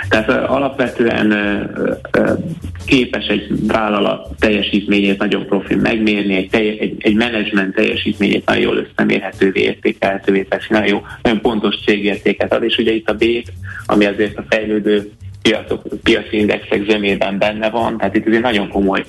[0.09, 1.33] Tehát alapvetően
[2.87, 9.61] képes egy vállalat teljesítményét nagyon profi megmérni, egy, egy, egy menedzsment teljesítményét nagyon jól összemérhetővé,
[9.61, 13.53] értékelhetővé teszi, nagyon jó, nagyon pontos cégértéket ad, és ugye itt a B-t,
[13.87, 15.11] ami azért a fejlődő
[15.43, 19.05] piacok, piaci indexek zömében benne van, tehát itt azért nagyon komoly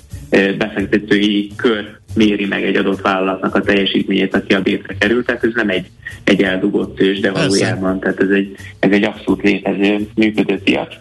[0.57, 5.51] befektetői kör méri meg egy adott vállalatnak a teljesítményét, aki a bétre került, tehát ez
[5.53, 5.85] nem egy,
[6.23, 10.93] egy eldugott tőzs, de valójában, tehát ez egy, ez egy abszolút létező, működő piac.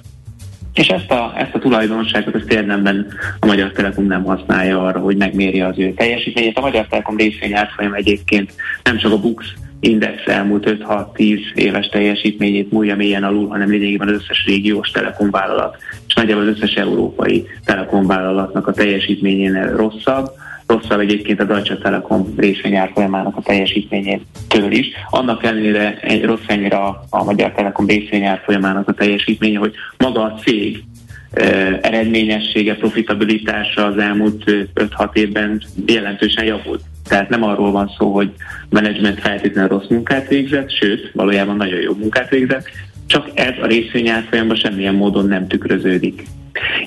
[0.74, 3.06] És ezt a, ezt a tulajdonságot ezt érdemben
[3.40, 6.58] a Magyar Telekom nem használja arra, hogy megmérje az ő teljesítményét.
[6.58, 8.52] A Magyar Telekom részvény árfolyam egyébként
[8.82, 9.46] nem csak a Bux
[9.82, 15.76] index elmúlt 5-6-10 éves teljesítményét múlja mélyen alul, hanem lényegében az összes régiós telekomvállalat,
[16.08, 20.30] és nagyjából az összes európai telekomvállalatnak a teljesítményén rosszabb
[20.66, 24.86] rosszabb egyébként a Deutsche Telekom részvényárfolyamának a teljesítményétől is.
[25.10, 30.34] Annak ellenére egy rossz ennyire a, a Magyar Telekom részvényárfolyamának a teljesítménye, hogy maga a
[30.44, 30.84] cég
[31.80, 36.82] eredményessége, profitabilitása az elmúlt 5-6 évben jelentősen javult.
[37.08, 38.32] Tehát nem arról van szó, hogy
[38.68, 42.68] menedzsment feltétlenül rossz munkát végzett, sőt, valójában nagyon jó munkát végzett,
[43.06, 46.24] csak ez a részvényárfolyamban semmilyen módon nem tükröződik.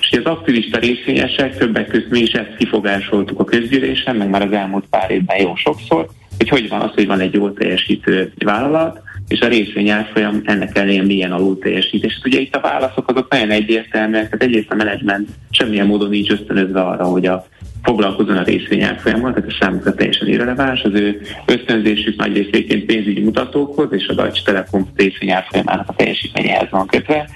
[0.00, 4.52] És az aktivista részvényesek többek között mi is ezt kifogásoltuk a közgyűlésen, meg már az
[4.52, 6.06] elmúlt pár évben jó sokszor,
[6.38, 10.76] hogy hogy van az, hogy van egy jól teljesítő vállalat, és a részvény árfolyam ennek
[10.76, 12.04] ellenére milyen alul teljesít.
[12.04, 16.30] És ugye itt a válaszok azok nagyon egyértelműek, tehát egyrészt a menedzsment semmilyen módon nincs
[16.30, 17.46] ösztönözve arra, hogy a
[17.86, 20.82] foglalkozzon a részvényárfolyammal, tehát ez számukra teljesen irreleváns.
[20.82, 26.86] Az ő ösztönzésük nagy részéként pénzügyi mutatókhoz és a Deutsche Telekom részvényárfolyamának a teljesítményéhez van
[26.86, 27.28] kötve.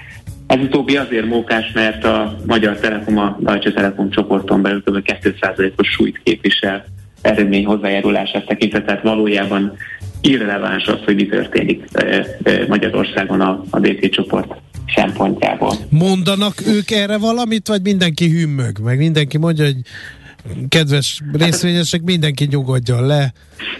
[0.47, 4.97] Ez utóbbi azért mókás, mert a Magyar Telekom a Deutsche Telekom csoporton belül kb.
[5.05, 6.85] 2%-os súlyt képvisel
[7.21, 9.73] eredmény hozzájárulását tekintve, tehát valójában
[10.21, 11.83] irreleváns az, hogy mi történik
[12.67, 14.53] Magyarországon a, a DT csoport
[14.95, 15.73] szempontjából.
[15.89, 18.79] Mondanak ők erre valamit, vagy mindenki hümmög?
[18.79, 19.77] Meg mindenki mondja, hogy
[20.69, 23.33] kedves részvényesek, mindenki nyugodjon le.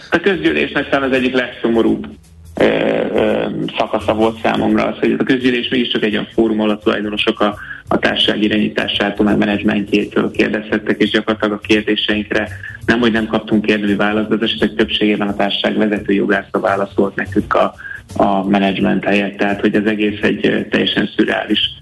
[0.09, 2.07] A közgyűlésnek talán az egyik legszomorúbb
[2.55, 3.45] ö, ö,
[3.77, 7.57] szakasza volt számomra az, hogy a közgyűlés mégiscsak egy olyan fórum, ahol a tulajdonosok a,
[7.87, 12.47] a társaság irányításától, meg menedzsmentjétől kérdezhettek, és gyakorlatilag a kérdéseinkre
[12.85, 17.15] nem, hogy nem kaptunk érdemi választ, de az esetek többségében a társaság vezető jogásza válaszolt
[17.15, 17.73] nekünk a,
[18.15, 21.80] a menedzsment helyett, tehát hogy az egész egy teljesen szürreális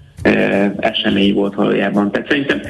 [0.76, 2.10] esemény volt valójában.
[2.10, 2.60] Tehát szerintem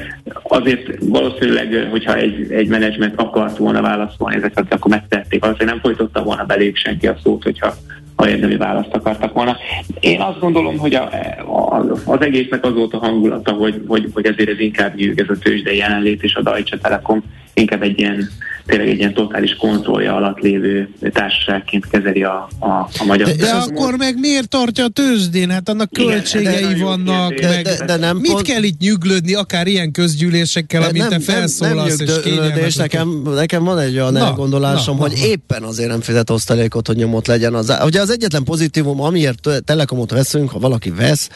[0.43, 5.41] azért valószínűleg, hogyha egy, egy menedzsment akart volna válaszolni ezeket, akkor megtették.
[5.41, 7.73] Valószínűleg nem folytotta volna belép senki a szót, hogyha
[8.21, 9.57] ha érdemi választ akartak volna.
[9.99, 11.09] Én azt gondolom, hogy a,
[11.45, 15.29] a, az egésznek az volt a hangulata, hogy, hogy, hogy ezért ez inkább nyűg ez
[15.29, 18.29] a tőzsde jelenlét, és a Deutsche Telekom inkább egy ilyen
[18.65, 22.67] tényleg egy ilyen totális kontrollja alatt lévő társaságként kezeli a, a,
[22.99, 25.49] a magyar De, de akkor meg miért tartja a tőzsdén?
[25.49, 27.33] Hát annak Igen, költségei de, vannak.
[27.33, 28.45] De, meg, de, de nem mit pont...
[28.45, 33.63] kell itt nyüglődni, akár ilyen közgyűlésekkel, amit te felszólalsz, nem, nem és és nekem, nekem
[33.63, 37.27] van egy olyan na, elgondolásom, na, hogy na, éppen azért nem fizet osztalékot, hogy nyomot
[37.27, 37.53] legyen.
[37.53, 41.29] Az, ugye az egyetlen pozitívum, amiért telekomot veszünk, ha valaki vesz,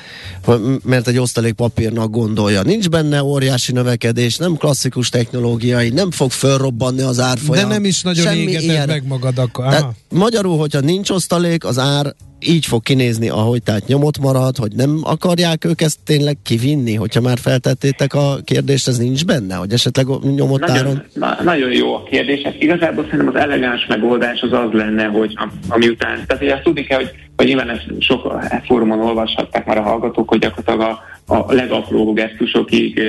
[0.83, 2.61] mert egy osztalékpapírnak gondolja.
[2.61, 7.67] Nincs benne óriási növekedés, nem klasszikus technológiai, nem fog fölrobbanni az árfolyam.
[7.67, 9.93] De nem is nagyon égeted meg magad akkor.
[10.09, 14.99] Magyarul, hogyha nincs osztalék, az ár így fog kinézni, ahogy tehát nyomot marad, hogy nem
[15.03, 20.05] akarják ők ezt tényleg kivinni, hogyha már feltettétek a kérdést, ez nincs benne, hogy esetleg
[20.35, 21.03] nyomot nagyon?
[21.13, 22.41] Na, nagyon jó a kérdés.
[22.41, 26.83] Hát igazából szerintem az elegáns megoldás az az lenne, hogy ami után, tehát ezt tudni
[26.83, 31.53] kell, hogy, hogy nyilván ezt sok fórumon olvashatták már a hallgatók, hogy gyakorlatilag a a
[31.53, 33.01] legapróbb gesztusokig,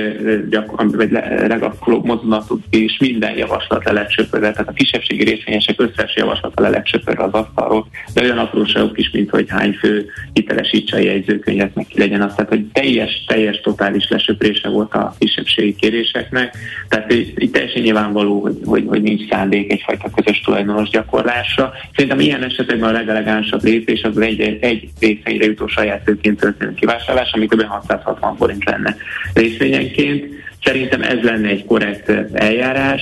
[0.49, 1.11] gyakran, vagy
[1.47, 6.83] legapróbb mozdulatok is minden javaslat le tehát a kisebbségi részvényesek összes javaslata le
[7.17, 11.99] az asztalról, de olyan apróságok is, mint hogy hány fő hitelesítse a jegyzőkönyvet, meg ki
[11.99, 16.57] legyen az, tehát hogy teljes, teljes, totális lesöprése volt a kisebbségi kéréseknek,
[16.89, 21.73] tehát itt teljesen nyilvánvaló, hogy, hogy, hogy nincs szándék egyfajta közös tulajdonos gyakorlásra.
[21.95, 27.31] Szerintem ilyen esetekben a legelegánsabb lépés az egy, egy részvényre jutó saját tőként történő kivásárlás,
[27.31, 27.63] ami kb.
[27.63, 28.95] 600 160 forint lenne
[29.33, 30.25] részvényenként.
[30.63, 33.01] Szerintem ez lenne egy korrekt eljárás.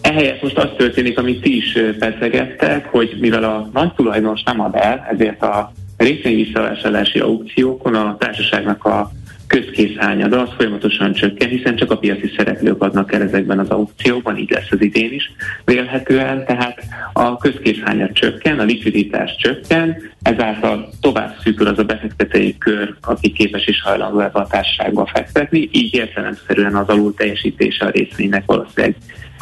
[0.00, 4.74] Ehelyett most az történik, amit ti is pedzegettek, hogy mivel a nagy tulajdonos nem ad
[4.74, 9.10] el, ezért a részvény visszavásárlási aukciókon a társaságnak a
[9.48, 14.50] közkészhányada az folyamatosan csökken, hiszen csak a piaci szereplők adnak el ezekben az aukciókban, így
[14.50, 15.32] lesz az idén is
[15.64, 16.82] vélhetően, tehát
[17.12, 23.66] a közkészhányad csökken, a likviditás csökken, ezáltal tovább szűkül az a befektetői kör, aki képes
[23.66, 28.96] és hajlandó ebbe a társaságba fektetni, így értelemszerűen az alul teljesítése a részvénynek valószínűleg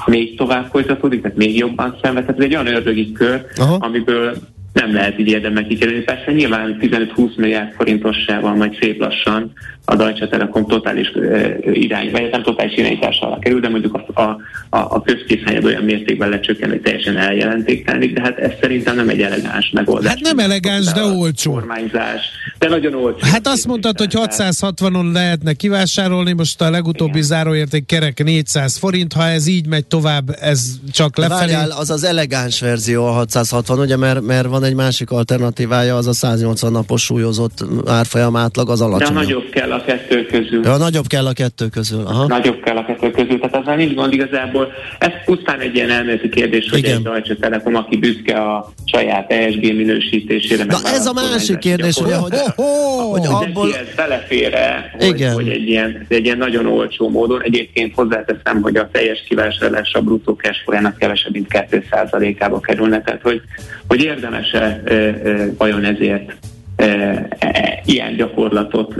[0.06, 2.24] még tovább folytatódik, tehát még jobban szenved.
[2.24, 3.76] Tehát ez egy olyan ördögi kör, Aha.
[3.80, 4.36] amiből
[4.76, 6.02] nem lehet így érdemben kikerülni.
[6.02, 9.52] Persze nyilván 15-20 milliárd forintossával majd szép lassan
[9.88, 11.12] a Deutsche Telekom totális
[11.72, 14.38] irány, vagy nem totális irányítás alá kerül, de mondjuk a, a,
[14.70, 19.70] a közkészhányad olyan mértékben lecsökken, hogy teljesen eljelentéktelenik, de hát ez szerintem nem egy elegáns
[19.72, 20.08] megoldás.
[20.08, 21.52] Hát nem elegáns, de olcsó.
[21.52, 22.22] Kormányzás,
[22.58, 23.18] de nagyon olcsó.
[23.20, 27.22] Hát azt mondtad, hogy 660-on lehetne kivásárolni, most a legutóbbi Igen.
[27.22, 31.38] záróérték kerek 400 forint, ha ez így megy tovább, ez csak lefelé.
[31.38, 36.06] Várjál, az az elegáns verzió a 660, ugye, mert, mert van egy másik alternatívája, az
[36.06, 39.14] a 180 napos súlyozott árfolyam átlag, az alacsony.
[39.14, 40.60] De nagyobb kell a kettő közül.
[40.64, 42.06] Ja, nagyobb kell a kettő közül.
[42.06, 42.26] Aha.
[42.26, 44.72] Nagyobb kell a kettő közül, tehát aztán nincs gond igazából.
[44.98, 46.96] Ez pusztán egy ilyen elméleti kérdés, hogy Igen.
[46.96, 50.64] egy Deutsche Telekom, aki büszke a saját ESG minősítésére.
[50.64, 53.74] Na ez a másik kérdés, ugye, hogy, oh, oh, hogy abból...
[53.74, 57.42] ez belefére, hogy, hogy egy, ilyen, egy ilyen nagyon olcsó módon.
[57.42, 63.42] Egyébként hozzáteszem, hogy a teljes kivásárlás a bruttó cash kevesebb, mint 2%-ába kerülne, tehát hogy,
[63.88, 64.02] hogy
[64.56, 66.32] érdemes-e vajon ezért
[66.76, 68.94] E, e, ilyen gyakorlatot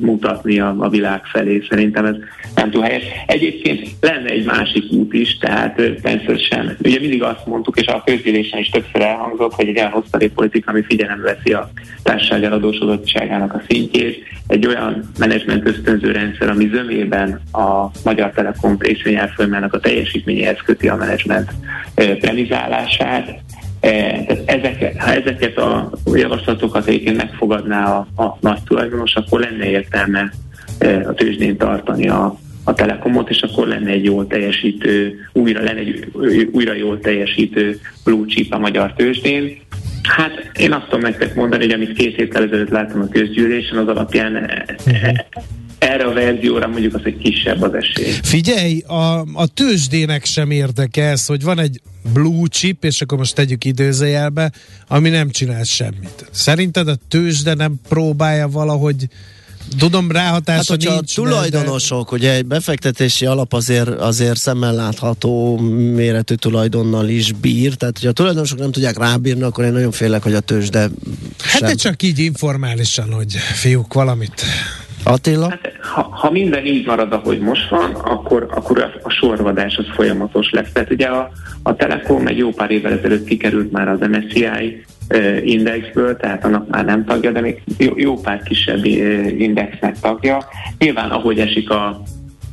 [0.00, 1.62] mutatni a, világ felé.
[1.68, 2.14] Szerintem ez
[2.54, 3.02] nem túl helyes.
[3.26, 8.58] Egyébként lenne egy másik út is, tehát természetesen, ugye mindig azt mondtuk, és a közgyűlésen
[8.58, 11.70] is többször elhangzott, hogy egy olyan politika, ami figyelembe veszi a
[12.02, 19.72] társaság eladósodottságának a szintjét, egy olyan menedzsment ösztönző rendszer, ami zömében a Magyar Telekom részvényárfolyamának
[19.72, 21.50] a teljesítményéhez köti a menedzsment
[21.94, 23.42] premizálását,
[23.84, 30.32] tehát ezeket, ha ezeket a javaslatokat egyébként megfogadná a, a nagy tulajdonos, akkor lenne értelme
[30.78, 35.78] e, a tőzsdén tartani a, a Telekomot, és akkor lenne egy jól teljesítő, újra lenne
[35.78, 36.08] egy
[36.52, 39.56] újra jól teljesítő blue chip a magyar tőzsdén.
[40.02, 43.88] Hát én azt tudom nektek mondani, hogy amit két héttel ezelőtt láttam a közgyűlésen, az
[43.88, 44.34] alapján
[44.86, 45.18] uh-huh
[45.84, 48.12] erre a verzióra mondjuk az egy kisebb az esély.
[48.22, 51.80] Figyelj, a, a tőzsdének sem érdeke ez, hogy van egy
[52.12, 54.52] blue chip, és akkor most tegyük időzőjelbe,
[54.88, 56.28] ami nem csinál semmit.
[56.30, 59.08] Szerinted a tőzsde nem próbálja valahogy
[59.78, 61.18] Tudom, ráhatása hát, nincs.
[61.18, 62.16] a tulajdonosok, de...
[62.16, 65.56] ugye egy befektetési alap azért, azért szemmel látható
[65.94, 70.22] méretű tulajdonnal is bír, tehát hogyha a tulajdonosok nem tudják rábírni, akkor én nagyon félek,
[70.22, 70.80] hogy a tőzsde
[71.38, 71.68] Hát sem.
[71.68, 74.42] de csak így informálisan, hogy fiúk valamit
[75.04, 75.48] Attila?
[75.48, 80.50] Hát, ha, ha minden így marad, ahogy most van, akkor, akkor a, sorvadás az folyamatos
[80.50, 80.72] lesz.
[80.72, 81.30] Tehát ugye a,
[81.62, 84.84] a Telekom egy jó pár évvel ezelőtt kikerült már az MSCI
[85.44, 88.84] indexből, tehát annak már nem tagja, de még jó, jó pár kisebb
[89.38, 90.44] indexnek tagja.
[90.78, 92.02] Nyilván ahogy esik a,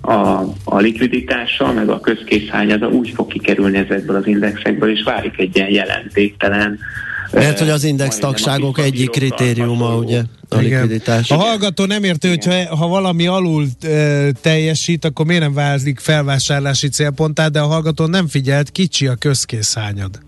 [0.02, 5.56] a, a likviditása, meg a közkészhányada úgy fog kikerülni ezekből az indexekből, és várik egy
[5.56, 6.80] ilyen jelentéktelen
[7.34, 11.32] mert hogy az index tagságok egyik kritériuma, ugye, a likviditás.
[11.32, 16.00] A hallgató nem érti, hogy ha, ha valami alul e, teljesít, akkor miért nem válik
[16.00, 20.20] felvásárlási célpontát, de a hallgató nem figyelt, kicsi a közkészhányad.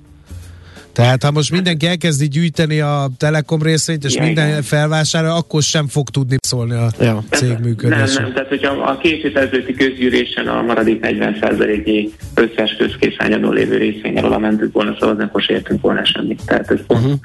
[0.94, 4.62] Tehát ha most mindenki elkezdi gyűjteni a Telekom részvényt, és ja, minden igen.
[4.62, 7.24] felvásárol, akkor sem fog tudni szólni a ja.
[7.30, 8.14] cég működése.
[8.14, 13.78] Nem, nem, tehát hogyha a két hét előtti közgyűlésen a maradék 40%-i összes közkészányadon lévő
[13.78, 16.42] részvényel oda mentünk volna szavazni, akkor értünk volna semmit.
[16.46, 17.20] Tehát ez pont, uh-huh.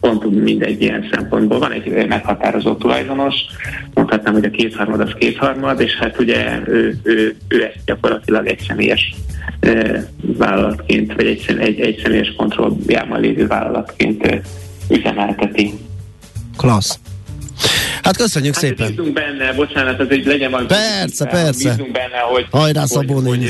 [0.00, 1.58] pont mindegy ilyen szempontból.
[1.58, 3.34] Van egy meghatározó tulajdonos,
[3.94, 8.64] mondhatnám, hogy a kétharmad az kétharmad, és hát ugye ő, ő, ő ezt gyakorlatilag egy
[8.68, 9.14] személyes
[10.38, 14.40] vállalatként, vagy egy, egy, egy személyes kontrolljában lévő vállalatként
[14.90, 15.72] üzemelteti.
[16.56, 16.98] Klassz.
[18.02, 18.88] Hát köszönjük hát szépen.
[18.88, 20.68] Bízunk benne, bocsánat, ez egy legyen valami.
[20.68, 21.70] Persze, persze.
[21.70, 23.48] Bízunk benne, hogy, Hajrá, hogy, hogy,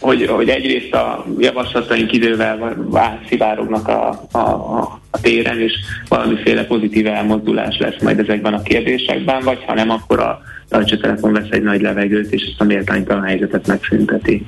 [0.00, 5.72] hogy, hogy egyrészt a javaslataink idővel átszivárognak a, a, a, a téren, és
[6.08, 11.32] valamiféle pozitív elmozdulás lesz majd ezekben a kérdésekben, vagy ha nem, akkor a Deutsche Telekom
[11.32, 14.46] vesz egy nagy levegőt, és ezt a méltánytalan helyzetet megszünteti.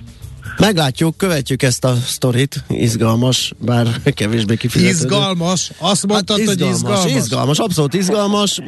[0.58, 2.64] Meglátjuk, követjük ezt a sztorit.
[2.68, 4.94] Izgalmas, bár kevésbé kifizetődő.
[4.94, 5.70] Izgalmas?
[5.78, 7.22] Azt mondtad, hát izgalmas, hogy izgalmas?
[7.22, 8.60] Izgalmas, abszolút izgalmas.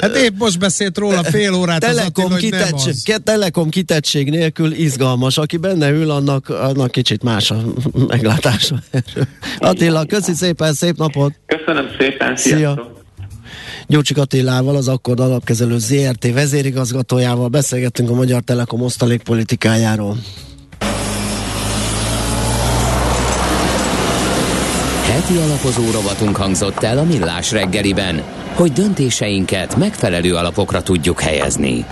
[0.00, 3.22] Hát épp most beszélt róla fél órát telekom, az Attila, kitettség, nem az.
[3.24, 5.38] telekom kitettség nélkül izgalmas.
[5.38, 7.62] Aki benne ül, annak, annak kicsit más a
[8.06, 8.82] meglátása.
[9.58, 11.32] Attila, köszi szépen, szép napot!
[11.46, 12.58] Köszönöm szépen, sziasztok!
[12.58, 13.00] Szia.
[13.86, 20.16] Gyurcsik Attilával, az Akkord alapkezelő ZRT vezérigazgatójával beszélgettünk a Magyar Telekom osztalékpolitikájáról.
[25.22, 28.22] Heti alapozó rovatunk hangzott el a Millás reggeliben,
[28.54, 31.86] hogy döntéseinket megfelelő alapokra tudjuk helyezni.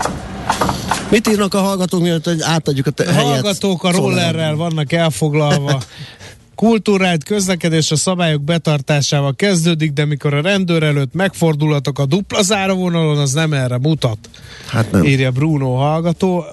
[1.10, 3.30] Mit írnak a hallgatók, mielőtt hogy átadjuk a, te- a helyet?
[3.30, 5.80] hallgatók a rollerrel vannak elfoglalva.
[6.60, 13.18] Kultúrált közlekedés a szabályok betartásával kezdődik, de mikor a rendőr előtt megfordulhatok a dupla záróvonalon,
[13.18, 14.18] az nem erre mutat.
[14.66, 15.04] Hát nem.
[15.04, 16.44] Írja Bruno hallgató.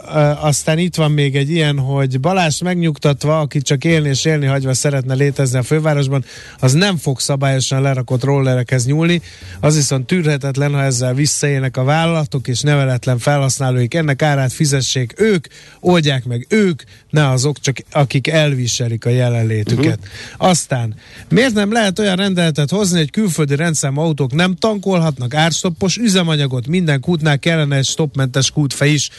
[0.42, 4.74] Aztán itt van még egy ilyen, hogy Balázs megnyugtatva, aki csak élni és élni hagyva
[4.74, 6.24] szeretne létezni a fővárosban,
[6.60, 9.22] az nem fog szabályosan lerakott rollerekhez nyúlni.
[9.60, 13.94] Az viszont tűrhetetlen, ha ezzel visszaélnek a vállalatok és neveletlen felhasználóik.
[13.94, 15.48] Ennek árát fizessék ők,
[15.80, 19.86] oldják meg ők, ne azok, csak akik elviselik a jelenlétüket.
[19.86, 19.97] Uh-huh.
[20.38, 20.96] Aztán,
[21.30, 26.68] miért nem lehet olyan rendeletet hozni, hogy külföldi rendszám autók nem tankolhatnak árstoppos üzemanyagot?
[26.68, 29.10] Minden kútnál kellene egy stoppmentes kútfej is.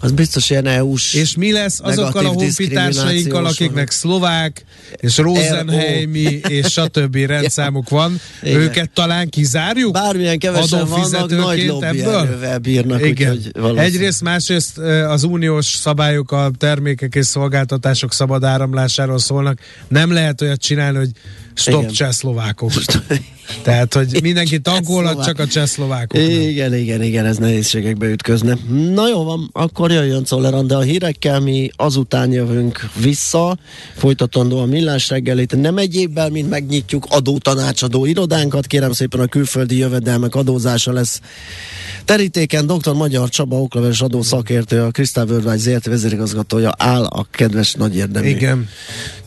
[0.00, 4.64] Az biztos ilyen EU-s És mi lesz azokkal a honfitársainkkal, akiknek szlovák,
[4.96, 7.16] és Rosenheimi, és stb.
[7.26, 8.20] rendszámuk van?
[8.42, 8.60] Igen.
[8.60, 9.92] Őket talán kizárjuk?
[9.92, 12.58] Bármilyen kevesen vannak, nagy ebből?
[12.62, 13.06] bírnak.
[13.06, 13.38] Igen.
[13.54, 14.78] Úgy, Egyrészt, másrészt
[15.08, 19.58] az uniós szabályok a termékek és szolgáltatások szabad áramlásáról szólnak.
[19.88, 21.10] Nem lehet olyat csinálni, hogy
[21.54, 22.72] stop csehszlovákok.
[23.62, 26.20] Tehát, hogy mindenki tankolhat, csak a csehszlovákok.
[26.20, 28.56] Igen, igen, igen, ez nehézségekbe ütközne.
[28.94, 33.58] Na jó van, akkor jöjjön Czoller de a hírekkel mi azután jövünk vissza,
[33.96, 35.60] folytatandó a millás reggelit.
[35.60, 41.20] Nem egy évvel, mint megnyitjuk adótanácsadó irodánkat, kérem szépen a külföldi jövedelmek adózása lesz
[42.04, 42.66] terítéken.
[42.66, 42.94] Dr.
[42.94, 48.28] Magyar Csaba, okleves adó szakértő, a Krisztál Vörvágy ZRT vezérigazgatója áll a kedves nagy érdemű.
[48.28, 48.68] Igen.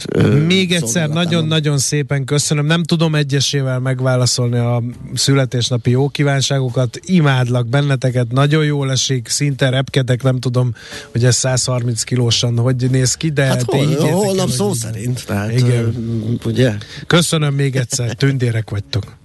[0.07, 2.65] Ö, Még egyszer nagyon-nagyon szépen köszönöm.
[2.65, 4.83] Nem tudom egyesével megválni megválaszolni a
[5.13, 6.99] születésnapi jó kívánságokat.
[7.05, 10.73] Imádlak benneteket, nagyon jól esik, szinte repkedek, nem tudom,
[11.11, 15.25] hogy ez 130 kilósan hogy néz ki, de hát hol, holnap szó szerint.
[15.25, 16.39] Tehát, igen.
[16.45, 16.73] Ugye?
[17.07, 19.19] Köszönöm még egyszer, tündérek vagytok.